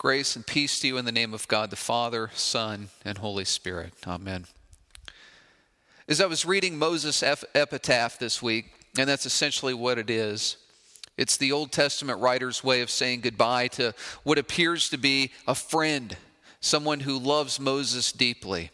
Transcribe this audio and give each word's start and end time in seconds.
Grace 0.00 0.34
and 0.34 0.46
peace 0.46 0.80
to 0.80 0.86
you 0.86 0.96
in 0.96 1.04
the 1.04 1.12
name 1.12 1.34
of 1.34 1.46
God 1.46 1.68
the 1.68 1.76
Father, 1.76 2.30
Son, 2.32 2.88
and 3.04 3.18
Holy 3.18 3.44
Spirit. 3.44 3.92
Amen. 4.06 4.46
As 6.08 6.22
I 6.22 6.26
was 6.26 6.46
reading 6.46 6.78
Moses' 6.78 7.22
epitaph 7.54 8.18
this 8.18 8.40
week, 8.40 8.72
and 8.96 9.06
that's 9.06 9.26
essentially 9.26 9.74
what 9.74 9.98
it 9.98 10.08
is. 10.08 10.56
It's 11.18 11.36
the 11.36 11.52
Old 11.52 11.70
Testament 11.70 12.18
writer's 12.18 12.64
way 12.64 12.80
of 12.80 12.90
saying 12.90 13.20
goodbye 13.20 13.68
to 13.68 13.92
what 14.22 14.38
appears 14.38 14.88
to 14.88 14.96
be 14.96 15.32
a 15.46 15.54
friend, 15.54 16.16
someone 16.62 17.00
who 17.00 17.18
loves 17.18 17.60
Moses 17.60 18.10
deeply. 18.10 18.70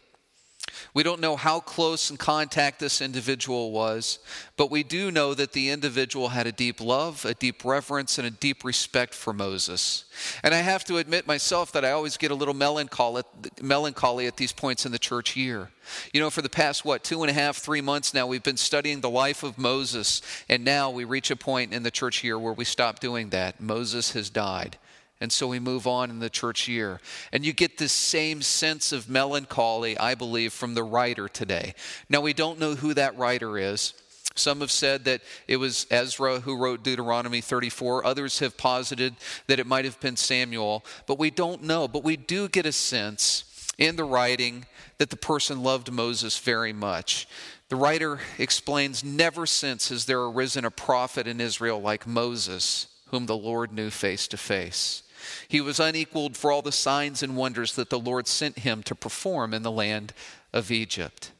We 0.93 1.03
don't 1.03 1.21
know 1.21 1.35
how 1.35 1.59
close 1.59 2.09
in 2.09 2.17
contact 2.17 2.79
this 2.79 3.01
individual 3.01 3.71
was, 3.71 4.19
but 4.55 4.71
we 4.71 4.83
do 4.83 5.11
know 5.11 5.33
that 5.33 5.53
the 5.53 5.69
individual 5.69 6.29
had 6.29 6.47
a 6.47 6.51
deep 6.51 6.81
love, 6.81 7.25
a 7.25 7.33
deep 7.33 7.63
reverence, 7.63 8.17
and 8.17 8.27
a 8.27 8.31
deep 8.31 8.63
respect 8.63 9.13
for 9.13 9.33
Moses. 9.33 10.05
And 10.43 10.53
I 10.53 10.59
have 10.59 10.83
to 10.85 10.97
admit 10.97 11.27
myself 11.27 11.71
that 11.73 11.85
I 11.85 11.91
always 11.91 12.17
get 12.17 12.31
a 12.31 12.35
little 12.35 12.53
melancholy, 12.53 13.23
melancholy 13.61 14.27
at 14.27 14.37
these 14.37 14.51
points 14.51 14.85
in 14.85 14.91
the 14.91 14.99
church 14.99 15.35
year. 15.35 15.69
You 16.13 16.19
know, 16.19 16.29
for 16.29 16.41
the 16.41 16.49
past, 16.49 16.83
what, 16.83 17.03
two 17.03 17.21
and 17.23 17.29
a 17.29 17.33
half, 17.33 17.57
three 17.57 17.81
months 17.81 18.13
now, 18.13 18.27
we've 18.27 18.43
been 18.43 18.57
studying 18.57 19.01
the 19.01 19.09
life 19.09 19.43
of 19.43 19.57
Moses, 19.57 20.21
and 20.49 20.65
now 20.65 20.89
we 20.89 21.03
reach 21.03 21.31
a 21.31 21.35
point 21.35 21.73
in 21.73 21.83
the 21.83 21.91
church 21.91 22.23
year 22.23 22.37
where 22.37 22.53
we 22.53 22.65
stop 22.65 22.99
doing 22.99 23.29
that. 23.29 23.61
Moses 23.61 24.11
has 24.11 24.29
died. 24.29 24.77
And 25.19 25.31
so 25.31 25.47
we 25.47 25.59
move 25.59 25.87
on 25.87 26.09
in 26.09 26.19
the 26.19 26.29
church 26.29 26.67
year. 26.67 26.99
And 27.31 27.45
you 27.45 27.53
get 27.53 27.77
this 27.77 27.91
same 27.91 28.41
sense 28.41 28.91
of 28.91 29.09
melancholy, 29.09 29.97
I 29.97 30.15
believe, 30.15 30.53
from 30.53 30.75
the 30.75 30.83
writer 30.83 31.27
today. 31.27 31.73
Now, 32.07 32.21
we 32.21 32.33
don't 32.33 32.59
know 32.59 32.75
who 32.75 32.93
that 32.93 33.17
writer 33.17 33.57
is. 33.57 33.93
Some 34.35 34.61
have 34.61 34.71
said 34.71 35.05
that 35.05 35.21
it 35.47 35.57
was 35.57 35.87
Ezra 35.89 36.41
who 36.41 36.57
wrote 36.57 36.83
Deuteronomy 36.83 37.41
34. 37.41 38.05
Others 38.05 38.39
have 38.39 38.57
posited 38.57 39.15
that 39.47 39.59
it 39.59 39.65
might 39.65 39.85
have 39.85 39.99
been 39.99 40.15
Samuel. 40.15 40.85
But 41.07 41.17
we 41.17 41.31
don't 41.31 41.63
know. 41.63 41.87
But 41.87 42.03
we 42.03 42.15
do 42.17 42.47
get 42.47 42.67
a 42.67 42.71
sense 42.71 43.43
in 43.79 43.95
the 43.95 44.03
writing 44.03 44.65
that 44.99 45.09
the 45.09 45.17
person 45.17 45.63
loved 45.63 45.91
Moses 45.91 46.37
very 46.37 46.73
much. 46.73 47.27
The 47.69 47.75
writer 47.75 48.19
explains 48.37 49.03
Never 49.03 49.45
since 49.45 49.89
has 49.89 50.05
there 50.05 50.21
arisen 50.21 50.65
a 50.65 50.71
prophet 50.71 51.27
in 51.27 51.41
Israel 51.41 51.81
like 51.81 52.07
Moses, 52.07 52.87
whom 53.07 53.25
the 53.25 53.37
Lord 53.37 53.71
knew 53.71 53.89
face 53.89 54.27
to 54.29 54.37
face. 54.37 55.03
He 55.47 55.61
was 55.61 55.79
unequaled 55.79 56.37
for 56.37 56.51
all 56.51 56.61
the 56.61 56.71
signs 56.71 57.23
and 57.23 57.37
wonders 57.37 57.73
that 57.75 57.89
the 57.89 57.99
Lord 57.99 58.27
sent 58.27 58.59
him 58.59 58.83
to 58.83 58.95
perform 58.95 59.53
in 59.53 59.63
the 59.63 59.71
land 59.71 60.13
of 60.53 60.71
Egypt. 60.71 61.31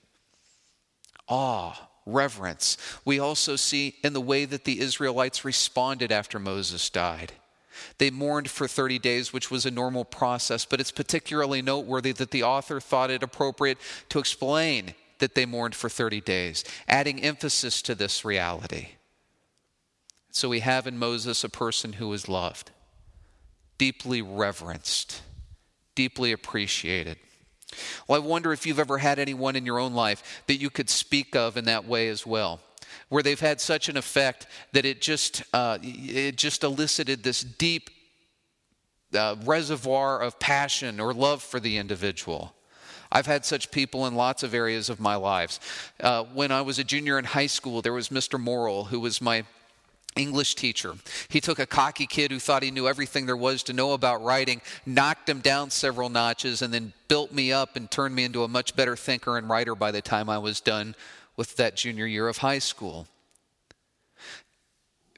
Awe, 1.27 1.89
reverence, 2.05 2.77
we 3.03 3.19
also 3.19 3.55
see 3.55 3.95
in 4.03 4.13
the 4.13 4.21
way 4.21 4.45
that 4.45 4.63
the 4.63 4.79
Israelites 4.79 5.43
responded 5.43 6.11
after 6.11 6.39
Moses 6.39 6.89
died. 6.89 7.33
They 7.97 8.09
mourned 8.09 8.49
for 8.49 8.67
30 8.67 8.99
days, 8.99 9.33
which 9.33 9.51
was 9.51 9.65
a 9.65 9.71
normal 9.71 10.05
process, 10.05 10.65
but 10.65 10.79
it's 10.79 10.91
particularly 10.91 11.61
noteworthy 11.61 12.11
that 12.13 12.31
the 12.31 12.43
author 12.43 12.79
thought 12.79 13.11
it 13.11 13.23
appropriate 13.23 13.77
to 14.09 14.19
explain 14.19 14.95
that 15.19 15.35
they 15.35 15.45
mourned 15.45 15.75
for 15.75 15.89
30 15.89 16.21
days, 16.21 16.63
adding 16.87 17.21
emphasis 17.21 17.81
to 17.83 17.95
this 17.95 18.23
reality. 18.23 18.89
So 20.31 20.49
we 20.49 20.59
have 20.59 20.87
in 20.87 20.97
Moses 20.97 21.43
a 21.43 21.49
person 21.49 21.93
who 21.93 22.11
is 22.13 22.29
loved 22.29 22.71
deeply 23.77 24.21
reverenced, 24.21 25.21
deeply 25.95 26.31
appreciated. 26.31 27.17
Well, 28.07 28.21
I 28.21 28.25
wonder 28.25 28.53
if 28.53 28.65
you've 28.65 28.79
ever 28.79 28.97
had 28.97 29.19
anyone 29.19 29.55
in 29.55 29.65
your 29.65 29.79
own 29.79 29.93
life 29.93 30.43
that 30.47 30.55
you 30.55 30.69
could 30.69 30.89
speak 30.89 31.35
of 31.35 31.57
in 31.57 31.65
that 31.65 31.85
way 31.85 32.07
as 32.07 32.25
well, 32.25 32.59
where 33.09 33.23
they've 33.23 33.39
had 33.39 33.59
such 33.59 33.89
an 33.89 33.97
effect 33.97 34.47
that 34.73 34.85
it 34.85 35.01
just 35.01 35.43
uh, 35.53 35.77
it 35.81 36.37
just 36.37 36.63
elicited 36.63 37.23
this 37.23 37.43
deep 37.43 37.89
uh, 39.13 39.35
reservoir 39.43 40.21
of 40.21 40.39
passion 40.39 40.99
or 40.99 41.13
love 41.13 41.41
for 41.43 41.59
the 41.59 41.77
individual. 41.77 42.53
I've 43.11 43.25
had 43.25 43.45
such 43.45 43.71
people 43.71 44.05
in 44.05 44.15
lots 44.15 44.43
of 44.43 44.53
areas 44.53 44.89
of 44.89 44.99
my 44.99 45.15
lives. 45.15 45.59
Uh, 45.99 46.23
when 46.33 46.51
I 46.51 46.61
was 46.61 46.77
a 46.77 46.83
junior 46.83 47.17
in 47.17 47.23
high 47.25 47.47
school, 47.47 47.81
there 47.81 47.93
was 47.93 48.09
Mr. 48.09 48.39
Morrill, 48.39 48.85
who 48.85 48.99
was 48.99 49.21
my 49.21 49.45
English 50.17 50.55
teacher. 50.55 50.95
He 51.29 51.41
took 51.41 51.59
a 51.59 51.65
cocky 51.65 52.07
kid 52.07 52.31
who 52.31 52.39
thought 52.39 52.63
he 52.63 52.71
knew 52.71 52.87
everything 52.87 53.25
there 53.25 53.37
was 53.37 53.63
to 53.63 53.73
know 53.73 53.93
about 53.93 54.23
writing, 54.23 54.61
knocked 54.85 55.29
him 55.29 55.39
down 55.39 55.69
several 55.69 56.09
notches, 56.09 56.61
and 56.61 56.73
then 56.73 56.93
built 57.07 57.31
me 57.31 57.51
up 57.51 57.75
and 57.75 57.89
turned 57.89 58.15
me 58.15 58.23
into 58.23 58.43
a 58.43 58.47
much 58.47 58.75
better 58.75 58.95
thinker 58.95 59.37
and 59.37 59.49
writer 59.49 59.75
by 59.75 59.91
the 59.91 60.01
time 60.01 60.29
I 60.29 60.37
was 60.37 60.59
done 60.59 60.95
with 61.35 61.55
that 61.57 61.75
junior 61.75 62.05
year 62.05 62.27
of 62.27 62.37
high 62.37 62.59
school 62.59 63.07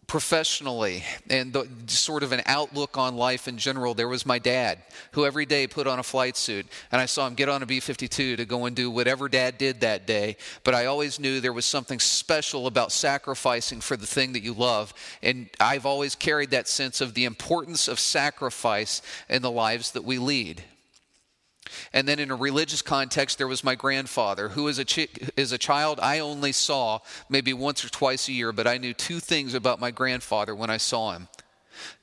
professionally 0.09 1.03
and 1.30 1.53
the, 1.53 1.70
sort 1.86 2.24
of 2.24 2.31
an 2.31 2.42
outlook 2.47 2.97
on 2.97 3.16
life 3.16 3.47
in 3.47 3.58
general, 3.58 3.94
there 3.94 4.08
was 4.08 4.25
my 4.25 4.40
dad, 4.40 4.80
who 5.12 5.24
every 5.24 5.46
day 5.46 5.68
put 5.68 5.86
on 5.86 6.00
a 6.00 6.03
flight 6.03 6.36
suit. 6.36 6.66
And 6.92 7.00
I 7.00 7.06
saw 7.06 7.28
him 7.28 7.36
get 7.36 7.47
on 7.47 7.62
a 7.62 7.66
B 7.68 7.80
52 7.80 8.36
to 8.36 8.46
go 8.46 8.66
and 8.66 8.75
do 8.75 8.90
whatever 8.90 9.30
dad 9.30 9.59
did 9.59 9.81
that 9.81 10.08
day. 10.08 10.36
But 10.64 10.74
I 10.74 10.88
always 10.88 11.19
knew 11.19 11.40
there 11.40 11.53
was 11.53 11.66
something 11.66 12.00
special 12.00 12.66
about 12.66 12.92
sacrificing 12.92 13.81
for 13.81 13.96
the 13.96 14.08
thing 14.08 14.34
that 14.34 14.42
you 14.42 14.53
love. 14.53 14.94
And 15.22 15.48
I've 15.59 15.86
always 15.86 16.16
carried 16.16 16.50
that 16.50 16.68
sense 16.68 17.02
of 17.02 17.14
the 17.14 17.25
importance 17.25 17.88
of 17.88 18.00
sacrifice 18.00 19.03
in 19.30 19.44
the 19.44 19.52
lives 19.52 19.92
that 19.92 20.03
we 20.03 20.18
lead. 20.18 20.64
And 21.94 22.07
then 22.07 22.19
in 22.19 22.31
a 22.31 22.35
religious 22.35 22.81
context, 22.81 23.38
there 23.38 23.47
was 23.47 23.63
my 23.63 23.75
grandfather, 23.75 24.50
who 24.50 24.69
as 24.69 24.79
a, 24.79 24.85
chi- 24.85 25.07
as 25.38 25.51
a 25.51 25.57
child 25.57 26.00
I 26.01 26.19
only 26.19 26.51
saw 26.51 27.00
maybe 27.29 27.53
once 27.53 27.83
or 27.83 27.89
twice 27.89 28.27
a 28.27 28.33
year, 28.33 28.51
but 28.51 28.67
I 28.67 28.77
knew 28.77 28.94
two 28.94 29.19
things 29.19 29.53
about 29.53 29.79
my 29.79 29.91
grandfather 29.91 30.53
when 30.53 30.69
I 30.69 30.77
saw 30.77 31.13
him. 31.13 31.27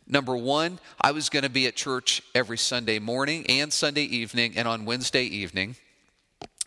Number 0.09 0.37
one, 0.37 0.79
I 1.01 1.13
was 1.13 1.29
going 1.29 1.43
to 1.43 1.51
be 1.51 1.67
at 1.67 1.77
church 1.77 2.23
every 2.35 2.59
Sunday 2.59 2.99
morning 2.99 3.47
and 3.49 3.73
Sunday 3.73 4.05
evening 4.05 4.55
and 4.57 4.69
on 4.69 4.85
Wednesday 4.85 5.25
evening. 5.25 5.77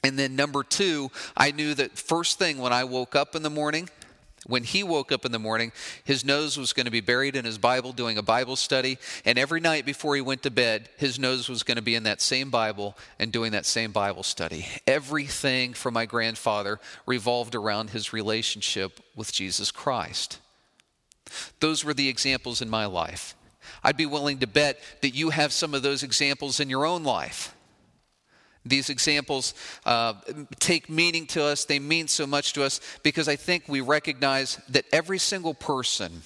And 0.04 0.18
then 0.18 0.36
number 0.36 0.64
two, 0.64 1.12
I 1.36 1.52
knew 1.52 1.74
that 1.76 1.98
first 1.98 2.40
thing 2.40 2.58
when 2.58 2.74
I 2.74 2.84
woke 2.86 3.16
up 3.16 3.36
in 3.36 3.44
the 3.44 3.50
morning, 3.50 3.90
when 4.46 4.64
he 4.64 4.84
woke 4.84 5.12
up 5.12 5.26
in 5.26 5.32
the 5.32 5.40
morning, 5.40 5.72
his 6.04 6.24
nose 6.24 6.58
was 6.58 6.74
going 6.74 6.86
to 6.86 6.92
be 6.92 7.02
buried 7.02 7.36
in 7.36 7.46
his 7.46 7.58
Bible 7.58 7.92
doing 7.92 8.18
a 8.18 8.24
Bible 8.24 8.56
study. 8.56 8.98
And 9.26 9.38
every 9.38 9.60
night 9.60 9.86
before 9.86 10.16
he 10.16 10.22
went 10.22 10.44
to 10.44 10.52
bed, 10.52 10.90
his 10.98 11.20
nose 11.20 11.50
was 11.50 11.64
going 11.64 11.78
to 11.78 11.84
be 11.84 11.96
in 11.96 12.04
that 12.04 12.22
same 12.22 12.50
Bible 12.50 12.98
and 13.20 13.32
doing 13.32 13.52
that 13.52 13.66
same 13.66 13.92
Bible 13.92 14.24
study. 14.24 14.66
Everything 14.88 15.74
for 15.74 15.92
my 15.92 16.06
grandfather 16.06 16.80
revolved 17.06 17.56
around 17.56 17.90
his 17.90 18.14
relationship 18.14 19.00
with 19.16 19.32
Jesus 19.32 19.72
Christ. 19.72 20.40
Those 21.60 21.84
were 21.84 21.94
the 21.94 22.10
examples 22.10 22.62
in 22.62 22.70
my 22.70 22.86
life. 22.86 23.36
I'd 23.84 23.98
be 23.98 24.06
willing 24.06 24.40
to 24.40 24.48
bet 24.48 24.80
that 25.02 25.14
you 25.16 25.30
have 25.30 25.52
some 25.52 25.74
of 25.74 25.84
those 25.84 26.04
examples 26.04 26.60
in 26.60 26.70
your 26.70 26.86
own 26.86 27.04
life. 27.04 27.54
These 28.66 28.90
examples 28.90 29.54
uh, 29.86 30.14
take 30.60 30.90
meaning 30.90 31.26
to 31.28 31.44
us, 31.44 31.66
they 31.66 31.80
mean 31.80 32.08
so 32.08 32.28
much 32.28 32.54
to 32.54 32.64
us 32.64 32.82
because 33.04 33.28
I 33.28 33.36
think 33.36 33.64
we 33.68 33.82
recognize 33.82 34.58
that 34.70 34.86
every 34.92 35.18
single 35.18 35.54
person 35.54 36.22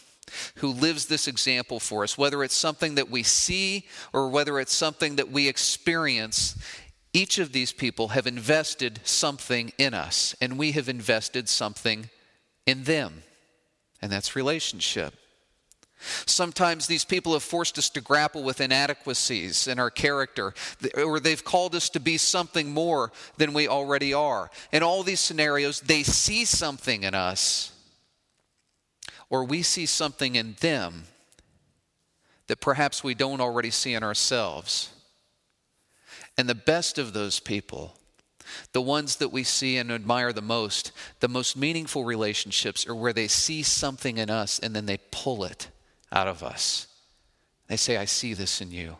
who 0.56 0.70
lives 0.70 1.06
this 1.06 1.28
example 1.28 1.80
for 1.80 2.04
us, 2.04 2.18
whether 2.18 2.44
it's 2.44 2.56
something 2.56 2.96
that 2.96 3.10
we 3.10 3.24
see 3.24 3.86
or 4.14 4.30
whether 4.30 4.60
it's 4.60 4.74
something 4.74 5.18
that 5.18 5.32
we 5.32 5.48
experience, 5.48 6.58
each 7.14 7.38
of 7.38 7.52
these 7.52 7.72
people 7.72 8.10
have 8.10 8.26
invested 8.26 9.00
something 9.04 9.72
in 9.78 9.94
us, 9.94 10.36
and 10.42 10.58
we 10.58 10.72
have 10.72 10.90
invested 10.90 11.48
something 11.48 12.10
in 12.66 12.84
them, 12.86 13.22
and 14.02 14.12
that's 14.12 14.36
relationship. 14.36 15.14
Sometimes 16.26 16.88
these 16.88 17.06
people 17.06 17.34
have 17.34 17.44
forced 17.44 17.78
us 17.78 17.90
to 17.92 18.02
grapple 18.02 18.44
with 18.44 18.62
inadequacies 18.62 19.68
in 19.68 19.80
our 19.80 19.90
character, 19.90 20.54
or 20.98 21.20
they've 21.20 21.44
called 21.44 21.76
us 21.76 21.90
to 21.90 22.00
be 22.00 22.18
something 22.18 22.74
more 22.74 23.12
than 23.38 23.54
we 23.54 23.68
already 23.68 24.14
are. 24.14 24.50
In 24.72 24.84
all 24.84 25.04
these 25.04 25.20
scenarios, 25.20 25.82
they 25.82 26.04
see 26.04 26.46
something 26.46 27.04
in 27.04 27.14
us, 27.14 27.72
or 29.30 29.44
we 29.44 29.62
see 29.62 29.86
something 29.86 30.36
in 30.36 30.56
them 30.60 31.06
that 32.48 32.60
perhaps 32.60 33.04
we 33.04 33.16
don't 33.16 33.42
already 33.42 33.72
see 33.72 33.94
in 33.94 34.04
ourselves. 34.04 34.90
And 36.38 36.50
the 36.50 36.56
best 36.56 36.98
of 36.98 37.14
those 37.14 37.40
people, 37.40 37.98
the 38.74 38.82
ones 38.82 39.18
that 39.18 39.30
we 39.32 39.44
see 39.44 39.78
and 39.78 39.92
admire 39.92 40.34
the 40.34 40.42
most, 40.42 40.92
the 41.20 41.30
most 41.30 41.56
meaningful 41.56 42.04
relationships 42.04 42.86
are 42.88 42.96
where 42.96 43.14
they 43.14 43.28
see 43.28 43.64
something 43.64 44.18
in 44.18 44.30
us 44.30 44.60
and 44.60 44.76
then 44.76 44.86
they 44.86 44.98
pull 45.12 45.44
it 45.46 45.70
out 46.14 46.28
of 46.28 46.44
us. 46.44 46.88
They 47.68 47.76
say, 47.76 47.98
I 47.98 48.06
see 48.06 48.34
this 48.34 48.62
in 48.62 48.72
you. 48.72 48.98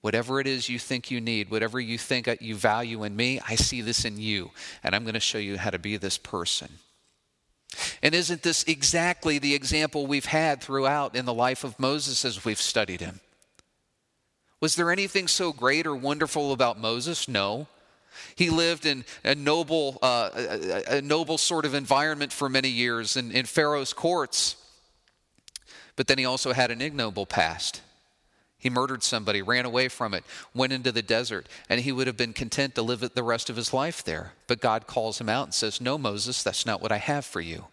Whatever 0.00 0.40
it 0.40 0.46
is 0.46 0.68
you 0.68 0.78
think 0.78 1.10
you 1.10 1.20
need, 1.20 1.50
whatever 1.50 1.80
you 1.80 1.96
think 1.96 2.28
you 2.40 2.56
value 2.56 3.04
in 3.04 3.14
me, 3.16 3.40
I 3.48 3.54
see 3.54 3.80
this 3.80 4.04
in 4.04 4.18
you. 4.18 4.50
And 4.82 4.94
I'm 4.94 5.04
going 5.04 5.14
to 5.14 5.20
show 5.20 5.38
you 5.38 5.56
how 5.56 5.70
to 5.70 5.78
be 5.78 5.96
this 5.96 6.18
person. 6.18 6.68
And 8.02 8.14
isn't 8.14 8.42
this 8.42 8.64
exactly 8.64 9.38
the 9.38 9.54
example 9.54 10.06
we've 10.06 10.26
had 10.26 10.60
throughout 10.60 11.16
in 11.16 11.24
the 11.24 11.34
life 11.34 11.64
of 11.64 11.78
Moses 11.78 12.24
as 12.24 12.44
we've 12.44 12.60
studied 12.60 13.00
him? 13.00 13.20
Was 14.60 14.76
there 14.76 14.90
anything 14.90 15.28
so 15.28 15.52
great 15.52 15.86
or 15.86 15.94
wonderful 15.94 16.52
about 16.52 16.78
Moses? 16.78 17.28
No. 17.28 17.66
He 18.36 18.50
lived 18.50 18.86
in 18.86 19.04
a 19.24 19.34
noble, 19.34 19.98
uh, 20.02 20.30
a, 20.86 21.02
noble 21.02 21.36
sort 21.36 21.64
of 21.64 21.74
environment 21.74 22.32
for 22.32 22.48
many 22.48 22.68
years 22.68 23.16
in, 23.16 23.32
in 23.32 23.44
Pharaoh's 23.46 23.92
courts. 23.92 24.56
But 25.96 26.06
then 26.06 26.18
he 26.18 26.24
also 26.24 26.52
had 26.52 26.70
an 26.70 26.80
ignoble 26.80 27.26
past. 27.26 27.82
He 28.58 28.70
murdered 28.70 29.02
somebody, 29.02 29.42
ran 29.42 29.66
away 29.66 29.88
from 29.88 30.14
it, 30.14 30.24
went 30.54 30.72
into 30.72 30.90
the 30.90 31.02
desert, 31.02 31.46
and 31.68 31.80
he 31.80 31.92
would 31.92 32.06
have 32.06 32.16
been 32.16 32.32
content 32.32 32.74
to 32.74 32.82
live 32.82 33.00
the 33.00 33.22
rest 33.22 33.50
of 33.50 33.56
his 33.56 33.74
life 33.74 34.02
there. 34.02 34.32
But 34.46 34.60
God 34.62 34.86
calls 34.86 35.20
him 35.20 35.28
out 35.28 35.48
and 35.48 35.54
says, 35.54 35.80
No, 35.80 35.98
Moses, 35.98 36.42
that's 36.42 36.64
not 36.64 36.80
what 36.80 36.90
I 36.90 36.96
have 36.96 37.26
for 37.26 37.42
you. 37.42 37.66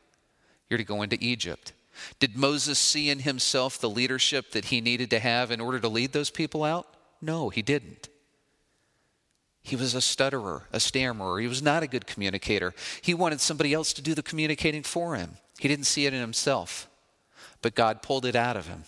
You're 0.70 0.78
to 0.78 0.84
go 0.84 1.02
into 1.02 1.18
Egypt. 1.22 1.72
Did 2.20 2.36
Moses 2.36 2.78
see 2.78 3.10
in 3.10 3.20
himself 3.20 3.80
the 3.80 3.90
leadership 3.90 4.52
that 4.52 4.66
he 4.66 4.82
needed 4.82 5.10
to 5.12 5.20
have 5.20 5.52
in 5.52 5.62
order 5.62 5.80
to 5.80 5.88
lead 5.88 6.12
those 6.12 6.30
people 6.30 6.64
out? 6.64 6.88
No, 7.22 7.50
he 7.50 7.62
didn't. 7.62 8.10
He 9.64 9.76
was 9.76 9.94
a 9.94 10.02
stutterer, 10.02 10.64
a 10.74 10.80
stammerer. 10.80 11.40
He 11.40 11.48
was 11.48 11.62
not 11.62 11.84
a 11.84 11.88
good 11.88 12.08
communicator. 12.08 12.74
He 13.02 13.14
wanted 13.14 13.40
somebody 13.40 13.74
else 13.74 13.94
to 13.94 14.02
do 14.02 14.16
the 14.16 14.24
communicating 14.24 14.84
for 14.84 15.16
him. 15.16 15.38
He 15.60 15.68
didn't 15.68 15.86
see 15.86 16.06
it 16.06 16.14
in 16.14 16.20
himself. 16.20 16.90
But 17.62 17.76
God 17.76 18.02
pulled 18.02 18.26
it 18.26 18.36
out 18.36 18.58
of 18.58 18.68
him 18.68 18.84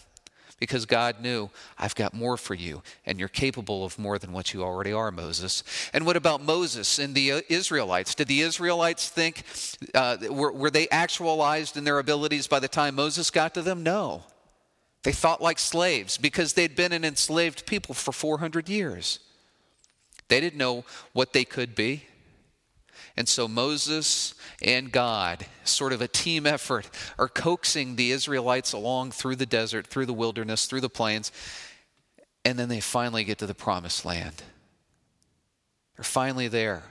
because 0.60 0.86
God 0.86 1.20
knew, 1.22 1.50
I've 1.78 1.94
got 1.94 2.14
more 2.14 2.38
for 2.38 2.54
you, 2.54 2.84
and 3.06 3.20
you're 3.20 3.28
capable 3.28 3.84
of 3.84 4.00
more 4.00 4.18
than 4.18 4.32
what 4.32 4.54
you 4.54 4.64
already 4.64 4.94
are, 4.94 5.12
Moses. 5.12 5.64
And 5.92 6.06
what 6.06 6.16
about 6.16 6.42
Moses 6.42 7.00
and 7.00 7.14
the 7.14 7.34
uh, 7.34 7.42
Israelites? 7.50 8.16
Did 8.16 8.30
the 8.30 8.40
Israelites 8.40 9.10
think, 9.10 9.44
uh, 9.94 10.18
were, 10.30 10.54
were 10.54 10.70
they 10.70 10.88
actualized 10.90 11.76
in 11.76 11.84
their 11.84 12.00
abilities 12.00 12.48
by 12.48 12.60
the 12.60 12.70
time 12.70 12.96
Moses 12.96 13.30
got 13.30 13.54
to 13.56 13.62
them? 13.62 13.84
No. 13.84 14.24
They 15.04 15.12
thought 15.12 15.42
like 15.42 15.60
slaves 15.60 16.18
because 16.18 16.54
they'd 16.54 16.78
been 16.78 16.94
an 16.94 17.04
enslaved 17.04 17.66
people 17.66 17.94
for 17.94 18.14
400 18.14 18.70
years. 18.70 19.20
They 20.30 20.40
didn't 20.40 20.58
know 20.58 20.86
what 21.12 21.34
they 21.34 21.44
could 21.44 21.76
be. 21.76 22.06
And 23.16 23.28
so 23.28 23.48
Moses 23.48 24.34
and 24.62 24.92
God, 24.92 25.46
sort 25.64 25.94
of 25.94 26.02
a 26.02 26.08
team 26.08 26.48
effort, 26.48 26.90
are 27.20 27.28
coaxing 27.28 27.96
the 27.96 28.12
Israelites 28.12 28.74
along 28.74 29.12
through 29.12 29.36
the 29.36 29.46
desert, 29.46 29.86
through 29.86 30.08
the 30.08 30.14
wilderness, 30.14 30.66
through 30.66 30.82
the 30.82 30.90
plains, 30.90 31.32
and 32.44 32.58
then 32.58 32.70
they 32.70 32.80
finally 32.80 33.24
get 33.24 33.38
to 33.38 33.46
the 33.46 33.54
promised 33.54 34.04
land. 34.04 34.42
They're 35.96 36.04
finally 36.04 36.48
there. 36.48 36.84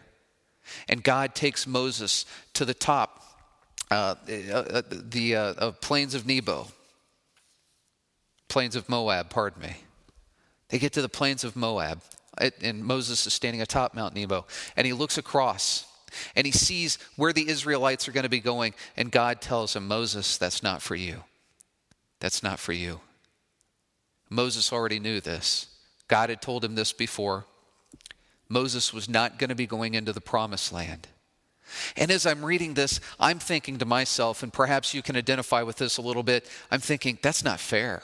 And 0.88 1.02
God 1.02 1.34
takes 1.34 1.66
Moses 1.66 2.24
to 2.54 2.64
the 2.64 2.74
top, 2.74 3.22
uh, 3.90 4.14
uh, 4.28 4.54
uh 4.54 4.82
the 4.90 5.36
uh, 5.36 5.70
plains 5.72 6.14
of 6.14 6.24
Nebo, 6.24 6.68
plains 8.48 8.76
of 8.76 8.88
Moab, 8.88 9.28
pardon 9.28 9.60
me. 9.60 9.76
They 10.68 10.78
get 10.78 10.92
to 10.92 11.02
the 11.02 11.08
plains 11.08 11.42
of 11.42 11.56
Moab, 11.56 12.00
and 12.38 12.84
Moses 12.84 13.26
is 13.26 13.34
standing 13.34 13.60
atop 13.60 13.92
Mount 13.92 14.14
Nebo, 14.14 14.46
and 14.76 14.86
he 14.86 14.92
looks 14.92 15.18
across 15.18 15.84
and 16.34 16.46
he 16.46 16.52
sees 16.52 16.98
where 17.16 17.32
the 17.32 17.48
Israelites 17.48 18.08
are 18.08 18.12
going 18.12 18.24
to 18.24 18.28
be 18.28 18.40
going, 18.40 18.74
and 18.96 19.10
God 19.10 19.40
tells 19.40 19.76
him, 19.76 19.88
Moses, 19.88 20.36
that's 20.36 20.62
not 20.62 20.82
for 20.82 20.94
you. 20.94 21.24
That's 22.20 22.42
not 22.42 22.58
for 22.58 22.72
you. 22.72 23.00
Moses 24.30 24.72
already 24.72 24.98
knew 24.98 25.20
this. 25.20 25.66
God 26.08 26.30
had 26.30 26.40
told 26.40 26.64
him 26.64 26.74
this 26.74 26.92
before. 26.92 27.44
Moses 28.48 28.92
was 28.92 29.08
not 29.08 29.38
going 29.38 29.48
to 29.48 29.56
be 29.56 29.66
going 29.66 29.94
into 29.94 30.12
the 30.12 30.20
promised 30.20 30.72
land. 30.72 31.08
And 31.96 32.10
as 32.10 32.26
I'm 32.26 32.44
reading 32.44 32.74
this, 32.74 33.00
I'm 33.18 33.38
thinking 33.38 33.78
to 33.78 33.84
myself, 33.84 34.42
and 34.42 34.52
perhaps 34.52 34.94
you 34.94 35.02
can 35.02 35.16
identify 35.16 35.62
with 35.62 35.76
this 35.76 35.96
a 35.96 36.02
little 36.02 36.22
bit, 36.22 36.48
I'm 36.70 36.80
thinking, 36.80 37.18
that's 37.22 37.44
not 37.44 37.60
fair. 37.60 38.02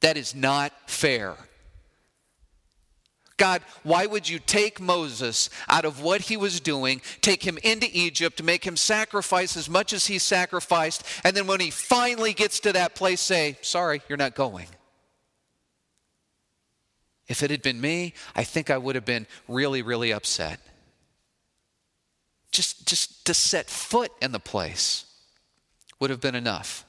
That 0.00 0.16
is 0.16 0.34
not 0.34 0.72
fair. 0.86 1.36
God, 3.36 3.62
why 3.82 4.06
would 4.06 4.28
you 4.28 4.38
take 4.38 4.80
Moses 4.80 5.50
out 5.68 5.84
of 5.84 6.00
what 6.02 6.22
he 6.22 6.36
was 6.36 6.60
doing, 6.60 7.00
take 7.20 7.42
him 7.42 7.58
into 7.62 7.88
Egypt, 7.92 8.42
make 8.42 8.64
him 8.64 8.76
sacrifice 8.76 9.56
as 9.56 9.68
much 9.68 9.92
as 9.92 10.06
he 10.06 10.18
sacrificed, 10.18 11.02
and 11.24 11.36
then 11.36 11.46
when 11.46 11.60
he 11.60 11.70
finally 11.70 12.32
gets 12.32 12.60
to 12.60 12.72
that 12.72 12.94
place, 12.94 13.20
say, 13.20 13.58
Sorry, 13.62 14.02
you're 14.08 14.18
not 14.18 14.34
going? 14.34 14.66
If 17.28 17.42
it 17.42 17.50
had 17.50 17.62
been 17.62 17.80
me, 17.80 18.14
I 18.34 18.44
think 18.44 18.68
I 18.68 18.78
would 18.78 18.94
have 18.94 19.04
been 19.04 19.26
really, 19.48 19.82
really 19.82 20.12
upset. 20.12 20.60
Just, 22.50 22.86
just 22.86 23.24
to 23.24 23.32
set 23.32 23.70
foot 23.70 24.12
in 24.20 24.32
the 24.32 24.40
place 24.40 25.06
would 25.98 26.10
have 26.10 26.20
been 26.20 26.34
enough. 26.34 26.84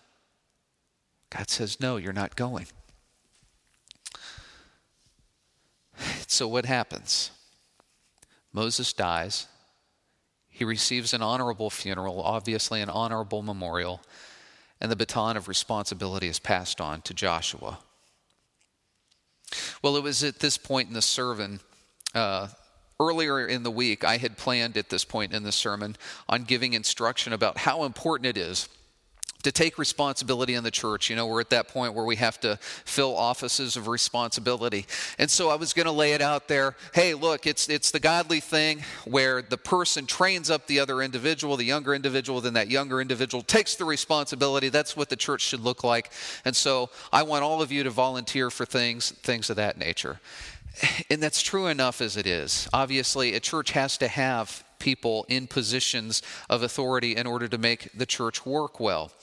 God 1.30 1.50
says, 1.50 1.80
No, 1.80 1.98
you're 1.98 2.13
not 2.13 2.36
going. 2.36 2.68
So, 6.27 6.47
what 6.47 6.65
happens? 6.65 7.31
Moses 8.51 8.94
dies. 8.94 9.47
He 10.50 10.63
receives 10.63 11.13
an 11.13 11.21
honorable 11.21 11.69
funeral, 11.69 12.21
obviously, 12.21 12.81
an 12.81 12.89
honorable 12.89 13.41
memorial, 13.41 14.01
and 14.79 14.91
the 14.91 14.95
baton 14.95 15.35
of 15.35 15.47
responsibility 15.47 16.27
is 16.27 16.39
passed 16.39 16.79
on 16.79 17.01
to 17.01 17.13
Joshua. 17.13 17.79
Well, 19.81 19.97
it 19.97 20.03
was 20.03 20.23
at 20.23 20.39
this 20.39 20.57
point 20.57 20.88
in 20.88 20.94
the 20.94 21.01
sermon, 21.01 21.59
uh, 22.13 22.47
earlier 22.99 23.45
in 23.45 23.63
the 23.63 23.71
week, 23.71 24.03
I 24.03 24.17
had 24.17 24.38
planned 24.38 24.77
at 24.77 24.89
this 24.89 25.06
point 25.06 25.33
in 25.33 25.44
the 25.44 25.51
sermon 25.51 25.95
on 26.29 26.44
giving 26.44 26.73
instruction 26.73 27.33
about 27.33 27.57
how 27.57 27.83
important 27.83 28.27
it 28.27 28.38
is 28.38 28.69
to 29.44 29.51
take 29.51 29.78
responsibility 29.78 30.56
in 30.56 30.63
the 30.63 30.72
church. 30.72 31.10
You 31.10 31.16
know, 31.16 31.28
we're 31.28 31.42
at 31.42 31.50
that 31.51 31.68
point 31.68 31.94
where 31.94 32.06
we 32.06 32.16
have 32.16 32.40
to 32.42 32.57
fill 32.86 33.16
offices 33.16 33.75
of 33.75 33.88
responsibility. 33.88 34.86
And 35.19 35.30
so 35.30 35.50
I 35.50 35.56
was 35.56 35.74
going 35.74 35.86
to 35.86 35.92
lay 35.92 36.13
it 36.13 36.22
out 36.22 36.48
there. 36.48 36.75
Hey, 36.94 37.13
look, 37.13 37.45
it's 37.45 37.69
it's 37.69 37.92
the 37.92 38.00
godly 38.00 38.40
thing 38.40 38.84
where 39.06 39.42
the 39.42 39.57
person 39.57 40.06
trains 40.06 40.50
up 40.50 40.68
the 40.68 40.80
other 40.80 41.01
individual, 41.01 41.57
the 41.57 41.66
younger 41.66 41.94
individual, 41.94 42.42
then 42.42 42.54
that 42.54 42.69
younger 42.69 43.01
individual 43.01 43.44
takes 43.44 43.75
the 43.75 43.86
responsibility. 43.86 44.69
That's 44.69 44.98
what 44.98 45.10
the 45.10 45.16
church 45.16 45.42
should 45.42 45.62
look 45.62 45.84
like. 45.84 46.12
And 46.45 46.56
so 46.56 46.90
I 47.12 47.24
want 47.24 47.44
all 47.44 47.62
of 47.62 47.72
you 47.72 47.84
to 47.84 47.90
volunteer 47.90 48.50
for 48.50 48.66
things 48.66 49.12
things 49.12 49.50
of 49.50 49.57
that 49.57 49.78
nature. 49.78 50.19
And 51.10 51.22
that's 51.22 51.42
true 51.42 51.68
enough 51.68 52.01
as 52.01 52.18
it 52.18 52.25
is. 52.25 52.68
Obviously, 52.74 53.36
a 53.36 53.40
church 53.40 53.72
has 53.72 53.98
to 54.00 54.07
have 54.07 54.63
people 54.83 55.25
in 55.30 55.47
positions 55.47 56.21
of 56.50 56.62
authority 56.62 57.15
in 57.15 57.25
order 57.25 57.47
to 57.47 57.57
make 57.57 57.88
the 57.94 58.06
church 58.06 58.45
work 58.45 58.81
well. 58.81 59.13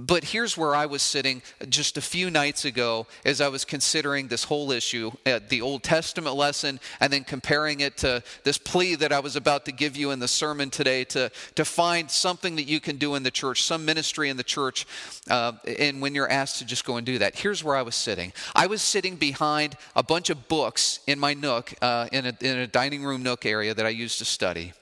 But 0.00 0.22
here's 0.22 0.56
where 0.56 0.76
I 0.76 0.86
was 0.86 1.02
sitting 1.02 1.42
just 1.68 1.96
a 1.96 2.00
few 2.00 2.30
nights 2.30 2.64
ago 2.64 3.08
as 3.24 3.40
I 3.40 3.48
was 3.48 3.64
considering 3.64 4.28
this 4.28 4.44
whole 4.44 4.70
issue, 4.70 5.10
uh, 5.26 5.40
the 5.48 5.60
Old 5.60 5.82
Testament 5.82 6.36
lesson, 6.36 6.78
and 7.00 7.12
then 7.12 7.24
comparing 7.24 7.80
it 7.80 7.96
to 7.98 8.22
this 8.44 8.58
plea 8.58 8.94
that 8.94 9.12
I 9.12 9.18
was 9.18 9.34
about 9.34 9.64
to 9.64 9.72
give 9.72 9.96
you 9.96 10.12
in 10.12 10.20
the 10.20 10.28
sermon 10.28 10.70
today 10.70 11.02
to, 11.06 11.32
to 11.56 11.64
find 11.64 12.08
something 12.08 12.54
that 12.56 12.68
you 12.68 12.78
can 12.78 12.96
do 12.96 13.16
in 13.16 13.24
the 13.24 13.32
church, 13.32 13.64
some 13.64 13.84
ministry 13.84 14.28
in 14.28 14.36
the 14.36 14.44
church, 14.44 14.86
uh, 15.28 15.52
and 15.66 16.00
when 16.00 16.14
you're 16.14 16.30
asked 16.30 16.58
to 16.58 16.64
just 16.64 16.84
go 16.84 16.96
and 16.96 17.04
do 17.04 17.18
that. 17.18 17.36
Here's 17.36 17.64
where 17.64 17.74
I 17.74 17.82
was 17.82 17.96
sitting 17.96 18.32
I 18.54 18.68
was 18.68 18.82
sitting 18.82 19.16
behind 19.16 19.76
a 19.96 20.04
bunch 20.04 20.30
of 20.30 20.46
books 20.46 21.00
in 21.08 21.18
my 21.18 21.34
nook, 21.34 21.74
uh, 21.82 22.08
in, 22.12 22.24
a, 22.24 22.36
in 22.40 22.58
a 22.58 22.68
dining 22.68 23.02
room 23.02 23.24
nook 23.24 23.44
area 23.44 23.74
that 23.74 23.84
I 23.84 23.90
used 23.90 24.18
to 24.18 24.24
study. 24.24 24.74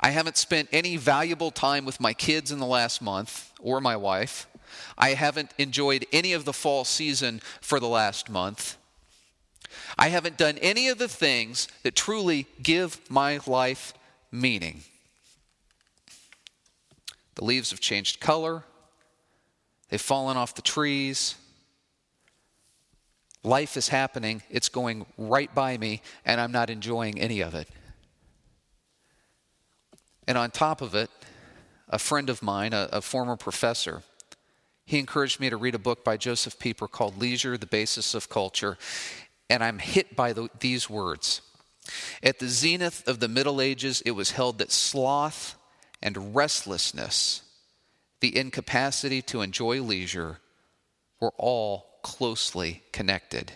I 0.00 0.10
haven't 0.10 0.36
spent 0.36 0.68
any 0.72 0.96
valuable 0.96 1.50
time 1.50 1.84
with 1.84 2.00
my 2.00 2.12
kids 2.12 2.52
in 2.52 2.58
the 2.58 2.66
last 2.66 3.02
month 3.02 3.52
or 3.60 3.80
my 3.80 3.96
wife. 3.96 4.46
I 4.96 5.10
haven't 5.10 5.52
enjoyed 5.58 6.06
any 6.12 6.32
of 6.32 6.44
the 6.44 6.52
fall 6.52 6.84
season 6.84 7.40
for 7.60 7.80
the 7.80 7.88
last 7.88 8.28
month. 8.28 8.76
I 9.98 10.08
haven't 10.08 10.36
done 10.36 10.58
any 10.58 10.88
of 10.88 10.98
the 10.98 11.08
things 11.08 11.68
that 11.82 11.94
truly 11.94 12.46
give 12.62 13.00
my 13.10 13.40
life 13.46 13.94
meaning. 14.30 14.82
The 17.34 17.44
leaves 17.44 17.70
have 17.70 17.80
changed 17.80 18.20
color, 18.20 18.64
they've 19.88 20.00
fallen 20.00 20.36
off 20.36 20.54
the 20.54 20.62
trees. 20.62 21.36
Life 23.44 23.76
is 23.76 23.88
happening, 23.88 24.42
it's 24.50 24.68
going 24.68 25.06
right 25.16 25.54
by 25.54 25.78
me, 25.78 26.02
and 26.24 26.40
I'm 26.40 26.50
not 26.50 26.70
enjoying 26.70 27.20
any 27.20 27.40
of 27.40 27.54
it. 27.54 27.68
And 30.28 30.36
on 30.36 30.50
top 30.50 30.82
of 30.82 30.94
it, 30.94 31.10
a 31.88 31.98
friend 31.98 32.28
of 32.28 32.42
mine, 32.42 32.74
a, 32.74 32.88
a 32.92 33.00
former 33.00 33.34
professor, 33.34 34.02
he 34.84 34.98
encouraged 34.98 35.40
me 35.40 35.48
to 35.48 35.56
read 35.56 35.74
a 35.74 35.78
book 35.78 36.04
by 36.04 36.18
Joseph 36.18 36.58
Pieper 36.58 36.86
called 36.86 37.18
Leisure, 37.18 37.56
the 37.56 37.66
Basis 37.66 38.14
of 38.14 38.28
Culture. 38.28 38.76
And 39.48 39.64
I'm 39.64 39.78
hit 39.78 40.14
by 40.14 40.34
the, 40.34 40.50
these 40.60 40.88
words. 40.90 41.40
At 42.22 42.40
the 42.40 42.48
zenith 42.48 43.08
of 43.08 43.20
the 43.20 43.28
Middle 43.28 43.62
Ages, 43.62 44.02
it 44.02 44.10
was 44.10 44.32
held 44.32 44.58
that 44.58 44.70
sloth 44.70 45.56
and 46.02 46.34
restlessness, 46.34 47.40
the 48.20 48.36
incapacity 48.36 49.22
to 49.22 49.40
enjoy 49.40 49.80
leisure, 49.80 50.40
were 51.20 51.32
all 51.38 52.00
closely 52.02 52.82
connected. 52.92 53.52